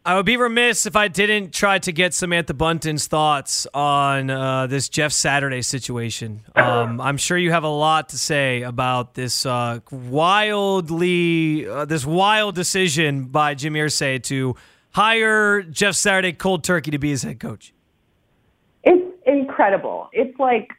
I 0.07 0.15
would 0.15 0.25
be 0.25 0.37
remiss 0.37 0.87
if 0.87 0.95
I 0.95 1.09
didn't 1.09 1.53
try 1.53 1.81
to 1.81 1.91
get 1.91 2.15
Samantha 2.15 2.55
Bunten's 2.55 3.09
thoughts 3.09 3.67
on 3.75 4.31
uh, 4.31 4.69
this 4.69 4.89
Jeff 4.89 5.11
Saturday 5.11 5.63
situation. 5.63 6.43
Um, 6.55 7.01
I'm 7.01 7.17
sure 7.17 7.37
you 7.37 7.51
have 7.51 7.65
a 7.65 7.69
lot 7.69 8.11
to 8.11 8.19
say 8.19 8.63
about 8.63 9.15
this 9.15 9.45
uh, 9.45 9.81
wildly, 9.91 11.67
uh, 11.67 11.87
this 11.87 12.07
wild 12.07 12.55
decision 12.55 13.25
by 13.25 13.55
Jim 13.55 13.75
Irsay 13.75 14.23
to 14.23 14.55
hire 14.93 15.63
Jeff 15.63 15.97
Saturday 15.97 16.33
cold 16.33 16.63
turkey 16.63 16.93
to 16.93 16.99
be 16.99 17.11
his 17.11 17.25
head 17.25 17.41
coach. 17.41 17.75
It's 18.85 19.13
incredible. 19.27 20.09
It's 20.13 20.39
like 20.39 20.71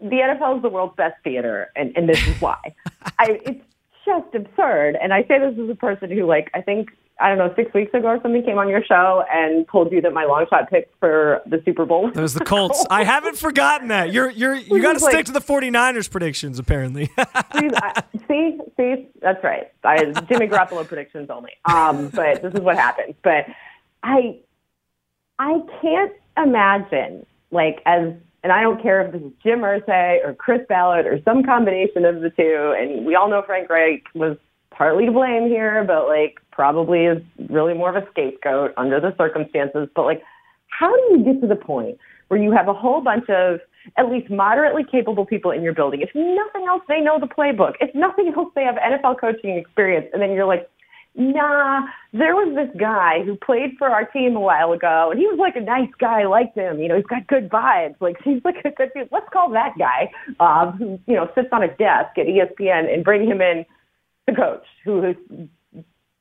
the 0.00 0.16
NFL 0.40 0.56
is 0.56 0.62
the 0.62 0.70
world's 0.70 0.96
best 0.96 1.22
theater, 1.22 1.70
and, 1.76 1.94
and 1.98 2.08
this 2.08 2.26
is 2.26 2.40
why. 2.40 2.56
I, 3.18 3.40
it's 3.44 3.64
just 4.06 4.34
absurd. 4.34 4.96
And 5.02 5.12
I 5.12 5.20
say 5.24 5.38
this 5.38 5.54
as 5.62 5.68
a 5.68 5.74
person 5.74 6.10
who, 6.10 6.24
like, 6.24 6.50
I 6.54 6.62
think 6.62 6.88
I 7.20 7.28
don't 7.28 7.38
know, 7.38 7.52
six 7.54 7.72
weeks 7.72 7.94
ago 7.94 8.08
or 8.08 8.20
something 8.22 8.42
came 8.42 8.58
on 8.58 8.68
your 8.68 8.84
show 8.84 9.24
and 9.32 9.68
told 9.68 9.92
you 9.92 10.00
that 10.00 10.12
my 10.12 10.24
long 10.24 10.46
shot 10.50 10.68
pick 10.68 10.90
for 10.98 11.42
the 11.46 11.62
Super 11.64 11.86
Bowl. 11.86 12.10
That 12.10 12.20
was 12.20 12.34
the 12.34 12.44
Colts. 12.44 12.84
I 12.90 13.04
haven't 13.04 13.38
forgotten 13.38 13.88
that. 13.88 14.12
You're 14.12 14.30
you're 14.30 14.54
you 14.54 14.82
got 14.82 14.94
to 14.94 15.00
stick 15.00 15.14
like, 15.14 15.26
to 15.26 15.32
the 15.32 15.40
49ers 15.40 16.10
predictions 16.10 16.58
apparently. 16.58 17.06
see, 17.56 17.70
see, 18.28 18.58
see, 18.76 19.08
that's 19.22 19.42
right. 19.44 19.70
I, 19.84 20.04
Jimmy 20.28 20.48
Garoppolo 20.48 20.86
predictions 20.86 21.30
only. 21.30 21.52
Um, 21.66 22.08
but 22.08 22.42
this 22.42 22.52
is 22.52 22.60
what 22.60 22.76
happened. 22.76 23.14
But 23.22 23.46
I 24.02 24.40
I 25.38 25.60
can't 25.80 26.12
imagine 26.36 27.24
like 27.52 27.80
as 27.86 28.12
and 28.42 28.52
I 28.52 28.60
don't 28.60 28.80
care 28.82 29.00
if 29.02 29.12
this 29.12 29.22
is 29.22 29.32
Jim 29.42 29.60
Irsay 29.60 30.24
or 30.24 30.34
Chris 30.34 30.60
Ballard 30.68 31.06
or 31.06 31.18
some 31.24 31.42
combination 31.42 32.04
of 32.04 32.20
the 32.20 32.30
two. 32.30 32.74
And 32.78 33.06
we 33.06 33.14
all 33.14 33.30
know 33.30 33.42
Frank 33.46 33.70
Reich 33.70 34.02
was 34.14 34.36
partly 34.70 35.06
to 35.06 35.12
blame 35.12 35.48
here, 35.48 35.82
but 35.84 36.06
like 36.08 36.38
probably 36.54 37.06
is 37.06 37.22
really 37.50 37.74
more 37.74 37.94
of 37.94 38.02
a 38.02 38.06
scapegoat 38.10 38.72
under 38.76 39.00
the 39.00 39.14
circumstances. 39.18 39.88
But 39.94 40.04
like, 40.04 40.22
how 40.68 40.94
do 40.94 41.02
you 41.18 41.24
get 41.24 41.40
to 41.40 41.46
the 41.46 41.56
point 41.56 41.98
where 42.28 42.40
you 42.40 42.52
have 42.52 42.68
a 42.68 42.74
whole 42.74 43.00
bunch 43.00 43.28
of 43.28 43.60
at 43.96 44.10
least 44.10 44.30
moderately 44.30 44.82
capable 44.90 45.26
people 45.26 45.50
in 45.50 45.62
your 45.62 45.74
building? 45.74 46.00
If 46.00 46.10
nothing 46.14 46.66
else, 46.68 46.82
they 46.88 47.00
know 47.00 47.18
the 47.18 47.26
playbook. 47.26 47.74
If 47.80 47.94
nothing 47.94 48.32
else, 48.36 48.50
they 48.54 48.62
have 48.62 48.76
NFL 48.76 49.20
coaching 49.20 49.56
experience. 49.56 50.06
And 50.12 50.22
then 50.22 50.32
you're 50.32 50.46
like, 50.46 50.70
nah, 51.16 51.82
there 52.12 52.34
was 52.34 52.54
this 52.54 52.80
guy 52.80 53.22
who 53.24 53.36
played 53.36 53.70
for 53.78 53.88
our 53.88 54.04
team 54.06 54.36
a 54.36 54.40
while 54.40 54.72
ago, 54.72 55.10
and 55.10 55.18
he 55.18 55.26
was 55.26 55.38
like 55.38 55.56
a 55.56 55.60
nice 55.60 55.90
guy. 55.98 56.22
I 56.22 56.26
liked 56.26 56.56
him. 56.56 56.80
You 56.80 56.88
know, 56.88 56.96
he's 56.96 57.06
got 57.06 57.26
good 57.26 57.48
vibes. 57.48 57.96
Like, 58.00 58.16
seems 58.24 58.42
like 58.44 58.56
a 58.64 58.70
good 58.70 58.90
dude. 58.94 59.08
Let's 59.12 59.28
call 59.32 59.50
that 59.50 59.74
guy, 59.78 60.10
um, 60.40 60.72
who, 60.78 61.00
you 61.06 61.14
know, 61.14 61.28
sits 61.34 61.48
on 61.52 61.62
a 61.62 61.68
desk 61.68 62.18
at 62.18 62.26
ESPN 62.26 62.92
and 62.92 63.04
bring 63.04 63.28
him 63.28 63.40
in 63.40 63.64
the 64.26 64.34
coach 64.34 64.64
whose 64.84 65.16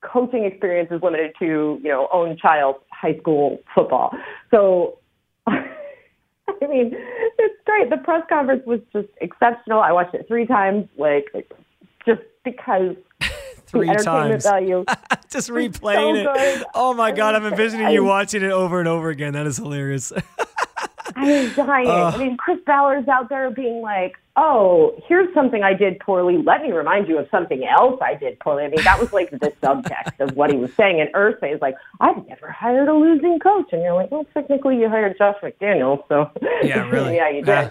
coaching 0.04 0.46
experience 0.46 0.90
is 0.92 1.02
limited 1.02 1.34
to, 1.40 1.80
you 1.82 1.90
know, 1.90 2.08
own 2.12 2.38
child 2.38 2.76
high 2.92 3.18
school 3.20 3.60
football. 3.74 4.12
So, 4.52 5.00
I 5.48 6.68
mean, 6.68 6.92
it's 6.94 7.56
great. 7.66 7.90
The 7.90 7.98
press 7.98 8.24
conference 8.30 8.64
was 8.66 8.80
just 8.92 9.08
exceptional. 9.22 9.80
I 9.80 9.92
watched 9.92 10.14
it 10.14 10.28
three 10.28 10.46
times, 10.46 10.88
like, 10.98 11.26
just 12.06 12.22
because 12.44 12.96
three 13.68 13.94
times. 13.96 14.44
value. 14.44 14.86
just 15.30 15.50
replaying 15.50 16.24
so 16.24 16.32
it. 16.32 16.58
Good. 16.58 16.66
Oh 16.76 16.94
my 16.94 17.12
god, 17.12 17.36
I'm 17.36 17.46
envisioning 17.46 17.90
you 17.92 18.04
watching 18.04 18.44
it 18.44 18.52
over 18.52 18.80
and 18.80 18.88
over 18.88 19.10
again. 19.10 19.34
That 19.34 19.48
is 19.48 19.58
hilarious. 19.58 20.12
I 21.16 21.44
was 21.44 21.56
dying. 21.56 21.88
Uh, 21.88 22.12
I 22.14 22.18
mean, 22.18 22.38
Chris 22.38 22.60
Ballard's 22.66 23.08
out 23.08 23.30
there 23.30 23.50
being 23.52 23.82
like, 23.82 24.16
"Oh, 24.36 24.96
here's 25.08 25.34
something 25.34 25.64
I 25.64 25.74
did 25.74 26.00
poorly. 26.00 26.38
Let 26.38 26.62
me 26.62 26.72
remind 26.72 27.08
you 27.08 27.18
of 27.18 27.28
something 27.30 27.66
else 27.66 28.00
I 28.02 28.16
did 28.16 28.40
poorly." 28.40 28.64
I 28.64 28.70
mean, 28.70 28.84
that 28.84 29.00
was 29.00 29.14
like 29.14 29.30
the 29.32 29.54
subtext 29.62 30.20
of 30.20 30.36
what 30.36 30.52
he 30.52 30.58
was 30.58 30.74
saying. 30.74 31.02
And 31.02 31.12
Irsay 31.14 31.54
is 31.56 31.62
like, 31.62 31.76
"I've 32.00 32.28
never 32.28 32.50
hired 32.52 32.88
a 32.88 32.94
losing 32.94 33.40
coach," 33.40 33.70
and 33.72 33.82
you're 33.82 33.94
like, 33.94 34.12
"Well, 34.12 34.26
technically, 34.34 34.80
you 34.80 34.90
hired 34.90 35.18
Josh 35.18 35.38
McDaniels, 35.42 36.04
so 36.08 36.32
yeah, 36.64 36.90
really, 36.92 37.16
yeah, 37.16 37.30
you 37.30 37.44
did." 37.44 37.50
Uh, 37.50 37.70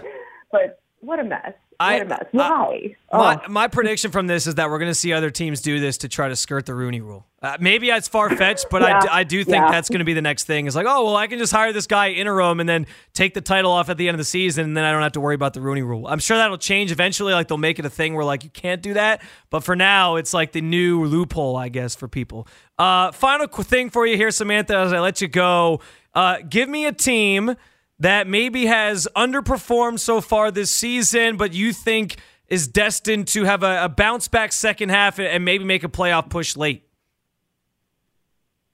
but 0.51 0.79
what 1.01 1.19
a 1.19 1.23
mess. 1.23 1.53
I, 1.79 1.93
what 1.93 2.01
a 2.01 2.05
mess. 2.05 2.25
Why? 2.31 2.95
Uh, 3.11 3.17
my, 3.17 3.47
my 3.47 3.67
prediction 3.67 4.11
from 4.11 4.27
this 4.27 4.47
is 4.47 4.55
that 4.55 4.69
we're 4.69 4.79
going 4.79 4.91
to 4.91 4.95
see 4.95 5.11
other 5.11 5.29
teams 5.29 5.61
do 5.61 5.79
this 5.79 5.97
to 5.99 6.07
try 6.07 6.29
to 6.29 6.35
skirt 6.35 6.65
the 6.65 6.73
Rooney 6.73 7.01
Rule. 7.01 7.25
Uh, 7.43 7.57
maybe 7.59 7.89
it's 7.89 8.07
far 8.07 8.33
fetched, 8.37 8.67
but 8.71 8.81
yeah. 8.81 9.01
I, 9.11 9.19
I 9.19 9.23
do 9.25 9.43
think 9.43 9.57
yeah. 9.57 9.69
that's 9.69 9.89
going 9.89 9.99
to 9.99 10.05
be 10.05 10.13
the 10.13 10.21
next 10.21 10.45
thing. 10.45 10.65
It's 10.65 10.77
like, 10.77 10.85
oh 10.87 11.03
well, 11.03 11.17
I 11.17 11.27
can 11.27 11.39
just 11.39 11.51
hire 11.51 11.73
this 11.73 11.87
guy 11.87 12.11
interim 12.11 12.61
and 12.61 12.69
then 12.69 12.87
take 13.13 13.33
the 13.33 13.41
title 13.41 13.69
off 13.69 13.89
at 13.89 13.97
the 13.97 14.07
end 14.07 14.15
of 14.15 14.19
the 14.19 14.23
season, 14.23 14.63
and 14.63 14.77
then 14.77 14.85
I 14.85 14.93
don't 14.93 15.01
have 15.01 15.11
to 15.11 15.19
worry 15.19 15.35
about 15.35 15.53
the 15.53 15.59
Rooney 15.59 15.81
Rule. 15.81 16.07
I'm 16.07 16.19
sure 16.19 16.37
that'll 16.37 16.57
change 16.57 16.93
eventually. 16.93 17.33
Like 17.33 17.49
they'll 17.49 17.57
make 17.57 17.79
it 17.79 17.85
a 17.85 17.89
thing 17.89 18.13
where 18.13 18.23
like 18.23 18.45
you 18.45 18.49
can't 18.49 18.81
do 18.81 18.93
that, 18.93 19.21
but 19.49 19.61
for 19.61 19.75
now, 19.75 20.15
it's 20.15 20.33
like 20.33 20.53
the 20.53 20.61
new 20.61 21.03
loophole, 21.03 21.57
I 21.57 21.67
guess, 21.67 21.95
for 21.95 22.07
people. 22.07 22.47
Uh, 22.79 23.11
final 23.11 23.47
thing 23.47 23.89
for 23.89 24.07
you 24.07 24.15
here, 24.15 24.31
Samantha, 24.31 24.77
as 24.77 24.93
I 24.93 24.99
let 24.99 25.19
you 25.19 25.27
go. 25.27 25.81
Uh, 26.13 26.37
give 26.47 26.69
me 26.69 26.85
a 26.85 26.93
team 26.93 27.57
that 27.99 28.25
maybe 28.25 28.67
has 28.67 29.05
underperformed 29.17 29.99
so 29.99 30.21
far 30.21 30.49
this 30.49 30.71
season, 30.71 31.35
but 31.35 31.53
you 31.53 31.73
think 31.73 32.15
is 32.47 32.69
destined 32.69 33.27
to 33.29 33.43
have 33.43 33.63
a, 33.63 33.83
a 33.83 33.89
bounce 33.89 34.29
back 34.29 34.53
second 34.53 34.89
half 34.89 35.19
and 35.19 35.43
maybe 35.43 35.65
make 35.65 35.83
a 35.83 35.89
playoff 35.89 36.29
push 36.29 36.55
late? 36.55 36.87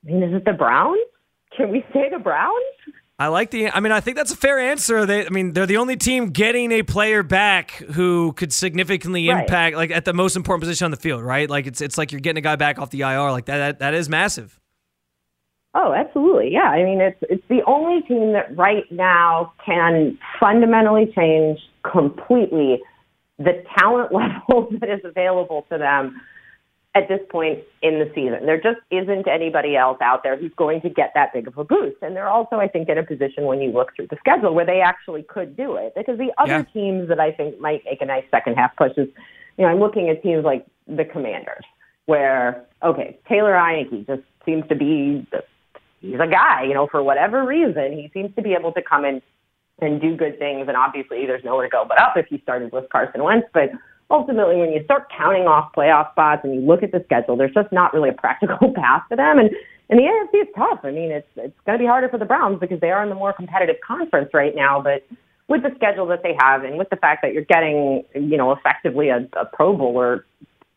I 0.03 0.11
mean, 0.11 0.23
is 0.23 0.33
it 0.33 0.45
the 0.45 0.53
Browns? 0.53 0.99
Can 1.55 1.71
we 1.71 1.83
say 1.93 2.09
the 2.09 2.19
Browns? 2.19 2.53
I 3.17 3.27
like 3.27 3.51
the. 3.51 3.69
I 3.69 3.81
mean, 3.81 3.91
I 3.91 3.99
think 3.99 4.15
that's 4.15 4.31
a 4.31 4.37
fair 4.37 4.59
answer. 4.59 5.05
They, 5.05 5.25
I 5.25 5.29
mean, 5.29 5.51
they're 5.51 5.65
the 5.65 5.75
only 5.75 5.97
team 5.97 6.29
getting 6.29 6.71
a 6.71 6.83
player 6.83 7.21
back 7.21 7.71
who 7.71 8.31
could 8.31 8.53
significantly 8.53 9.27
right. 9.27 9.41
impact, 9.41 9.75
like 9.75 9.91
at 9.91 10.05
the 10.05 10.13
most 10.13 10.37
important 10.37 10.61
position 10.61 10.85
on 10.85 10.91
the 10.91 10.97
field, 10.97 11.21
right? 11.21 11.49
Like 11.49 11.67
it's 11.67 11.81
it's 11.81 11.97
like 11.97 12.13
you're 12.13 12.21
getting 12.21 12.37
a 12.37 12.41
guy 12.41 12.55
back 12.55 12.79
off 12.79 12.91
the 12.91 13.01
IR, 13.01 13.31
like 13.31 13.45
that. 13.45 13.57
That, 13.57 13.79
that 13.79 13.93
is 13.93 14.07
massive. 14.07 14.57
Oh, 15.75 15.93
absolutely. 15.93 16.51
Yeah. 16.51 16.69
I 16.69 16.83
mean, 16.83 17.01
it's 17.01 17.19
it's 17.23 17.43
the 17.49 17.61
only 17.67 18.01
team 18.03 18.31
that 18.33 18.55
right 18.55 18.89
now 18.89 19.51
can 19.65 20.17
fundamentally 20.39 21.11
change 21.13 21.59
completely 21.83 22.81
the 23.37 23.63
talent 23.77 24.11
level 24.13 24.69
that 24.79 24.89
is 24.89 25.01
available 25.03 25.65
to 25.69 25.77
them 25.77 26.21
at 26.95 27.07
this 27.07 27.19
point 27.29 27.59
in 27.81 27.99
the 27.99 28.11
season. 28.15 28.45
There 28.45 28.59
just 28.59 28.79
isn't 28.89 29.27
anybody 29.27 29.75
else 29.75 29.99
out 30.01 30.23
there 30.23 30.35
who's 30.37 30.51
going 30.57 30.81
to 30.81 30.89
get 30.89 31.11
that 31.13 31.31
big 31.33 31.47
of 31.47 31.57
a 31.57 31.63
boost. 31.63 31.97
And 32.01 32.15
they're 32.15 32.27
also, 32.27 32.55
I 32.55 32.67
think, 32.67 32.89
in 32.89 32.97
a 32.97 33.03
position 33.03 33.45
when 33.45 33.61
you 33.61 33.71
look 33.71 33.95
through 33.95 34.07
the 34.07 34.17
schedule 34.19 34.55
where 34.55 34.65
they 34.65 34.81
actually 34.81 35.23
could 35.23 35.55
do 35.55 35.75
it. 35.75 35.93
Because 35.95 36.17
the 36.17 36.31
other 36.37 36.51
yeah. 36.51 36.73
teams 36.73 37.09
that 37.09 37.19
I 37.19 37.31
think 37.31 37.59
might 37.59 37.83
make 37.85 38.01
a 38.01 38.05
nice 38.05 38.23
second 38.31 38.55
half 38.55 38.75
push 38.75 38.93
is, 38.97 39.07
you 39.57 39.65
know, 39.65 39.67
I'm 39.67 39.79
looking 39.79 40.09
at 40.09 40.23
teams 40.23 40.43
like 40.43 40.65
the 40.87 41.05
Commanders, 41.05 41.63
where, 42.07 42.65
okay, 42.83 43.19
Taylor 43.27 43.53
Heinicke 43.53 44.07
just 44.07 44.23
seems 44.43 44.67
to 44.69 44.75
be 44.75 45.27
he's 46.01 46.15
a 46.15 46.27
guy, 46.27 46.63
you 46.63 46.73
know, 46.73 46.87
for 46.87 47.03
whatever 47.03 47.45
reason, 47.45 47.91
he 47.93 48.09
seems 48.13 48.33
to 48.35 48.41
be 48.41 48.53
able 48.53 48.71
to 48.71 48.81
come 48.81 49.05
in 49.05 49.21
and 49.79 50.01
do 50.01 50.15
good 50.15 50.39
things. 50.39 50.67
And 50.67 50.75
obviously, 50.75 51.25
there's 51.25 51.43
nowhere 51.43 51.65
to 51.65 51.69
go 51.69 51.85
but 51.87 52.01
up 52.01 52.13
if 52.17 52.25
he 52.27 52.39
started 52.39 52.71
with 52.71 52.89
Carson 52.89 53.23
Wentz. 53.23 53.47
But 53.53 53.69
ultimately, 54.09 54.57
when 54.57 54.71
you 54.71 54.83
start 54.83 55.07
counting 55.15 55.43
off 55.43 55.71
playoff 55.73 56.11
spots 56.11 56.41
and 56.43 56.53
you 56.53 56.61
look 56.61 56.83
at 56.83 56.91
the 56.91 57.01
schedule, 57.05 57.35
there's 57.37 57.53
just 57.53 57.71
not 57.71 57.93
really 57.93 58.09
a 58.09 58.13
practical 58.13 58.73
path 58.75 59.03
for 59.09 59.17
them. 59.17 59.39
And 59.39 59.49
and 59.89 59.97
the 59.97 60.03
AFC 60.03 60.43
is 60.43 60.47
tough. 60.55 60.79
I 60.83 60.91
mean, 60.91 61.11
it's 61.11 61.27
it's 61.35 61.57
going 61.65 61.77
to 61.77 61.81
be 61.81 61.87
harder 61.87 62.09
for 62.09 62.17
the 62.17 62.25
Browns 62.25 62.59
because 62.59 62.79
they 62.79 62.91
are 62.91 63.01
in 63.01 63.09
the 63.09 63.15
more 63.15 63.33
competitive 63.33 63.77
conference 63.85 64.29
right 64.33 64.55
now. 64.55 64.81
But 64.81 65.05
with 65.47 65.63
the 65.63 65.71
schedule 65.75 66.05
that 66.07 66.21
they 66.21 66.35
have, 66.39 66.63
and 66.63 66.77
with 66.77 66.89
the 66.89 66.95
fact 66.95 67.23
that 67.23 67.33
you're 67.33 67.45
getting, 67.45 68.03
you 68.13 68.37
know, 68.37 68.51
effectively 68.51 69.09
a, 69.09 69.27
a 69.33 69.45
Pro 69.45 69.75
Bowler 69.75 70.25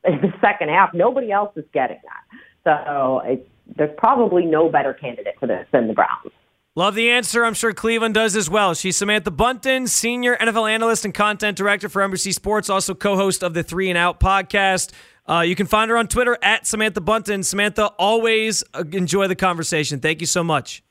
in 0.04 0.20
the 0.22 0.32
second 0.40 0.70
half, 0.70 0.94
nobody 0.94 1.30
else 1.30 1.54
is 1.56 1.64
getting 1.72 2.00
that. 2.04 2.38
So 2.64 3.22
it's 3.24 3.46
there's 3.76 3.94
probably 3.96 4.44
no 4.44 4.68
better 4.68 4.94
candidate 4.94 5.34
for 5.38 5.46
this 5.46 5.66
than 5.72 5.88
the 5.88 5.94
Browns. 5.94 6.32
Love 6.74 6.94
the 6.94 7.10
answer. 7.10 7.44
I'm 7.44 7.52
sure 7.52 7.74
Cleveland 7.74 8.14
does 8.14 8.34
as 8.34 8.48
well. 8.48 8.72
She's 8.72 8.96
Samantha 8.96 9.30
Bunten, 9.30 9.86
senior 9.86 10.36
NFL 10.36 10.70
analyst 10.70 11.04
and 11.04 11.12
content 11.12 11.54
director 11.54 11.90
for 11.90 12.00
NBC 12.00 12.32
Sports, 12.32 12.70
also 12.70 12.94
co-host 12.94 13.44
of 13.44 13.52
the 13.52 13.62
Three 13.62 13.90
and 13.90 13.98
Out 13.98 14.20
podcast. 14.20 14.90
Uh, 15.28 15.40
you 15.40 15.54
can 15.54 15.66
find 15.66 15.90
her 15.90 15.98
on 15.98 16.08
Twitter 16.08 16.38
at 16.42 16.66
Samantha 16.66 17.02
Bunten. 17.02 17.44
Samantha, 17.44 17.88
always 17.98 18.64
uh, 18.72 18.84
enjoy 18.92 19.28
the 19.28 19.36
conversation. 19.36 20.00
Thank 20.00 20.22
you 20.22 20.26
so 20.26 20.42
much. 20.42 20.82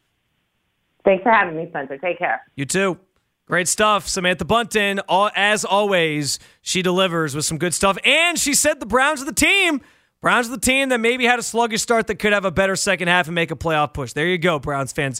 Thanks 1.04 1.24
for 1.24 1.32
having 1.32 1.58
me, 1.58 1.66
Spencer. 1.70 1.98
Take 1.98 2.20
care. 2.20 2.42
You 2.56 2.66
too. 2.66 3.00
Great 3.48 3.68
stuff, 3.68 4.08
Samantha 4.08 4.46
Bunten. 4.46 5.00
All, 5.10 5.32
as 5.36 5.66
always, 5.66 6.38
she 6.62 6.84
delivers 6.84 7.36
with 7.36 7.46
some 7.46 7.58
good 7.58 7.74
stuff. 7.74 7.98
And 8.06 8.38
she 8.38 8.54
said 8.54 8.80
the 8.80 8.86
Browns 8.86 9.24
are 9.24 9.26
the 9.26 9.34
team 9.34 9.82
Browns 10.22 10.48
are 10.48 10.52
the 10.52 10.60
team 10.60 10.90
that 10.90 11.00
maybe 11.00 11.26
had 11.26 11.40
a 11.40 11.44
sluggish 11.44 11.82
start 11.82 12.06
that 12.06 12.16
could 12.16 12.32
have 12.32 12.46
a 12.46 12.52
better 12.52 12.76
second 12.76 13.08
half 13.08 13.26
and 13.26 13.34
make 13.34 13.50
a 13.50 13.56
playoff 13.56 13.92
push. 13.94 14.14
There 14.14 14.28
you 14.28 14.38
go, 14.38 14.60
Browns 14.60 14.94
fans. 14.94 15.20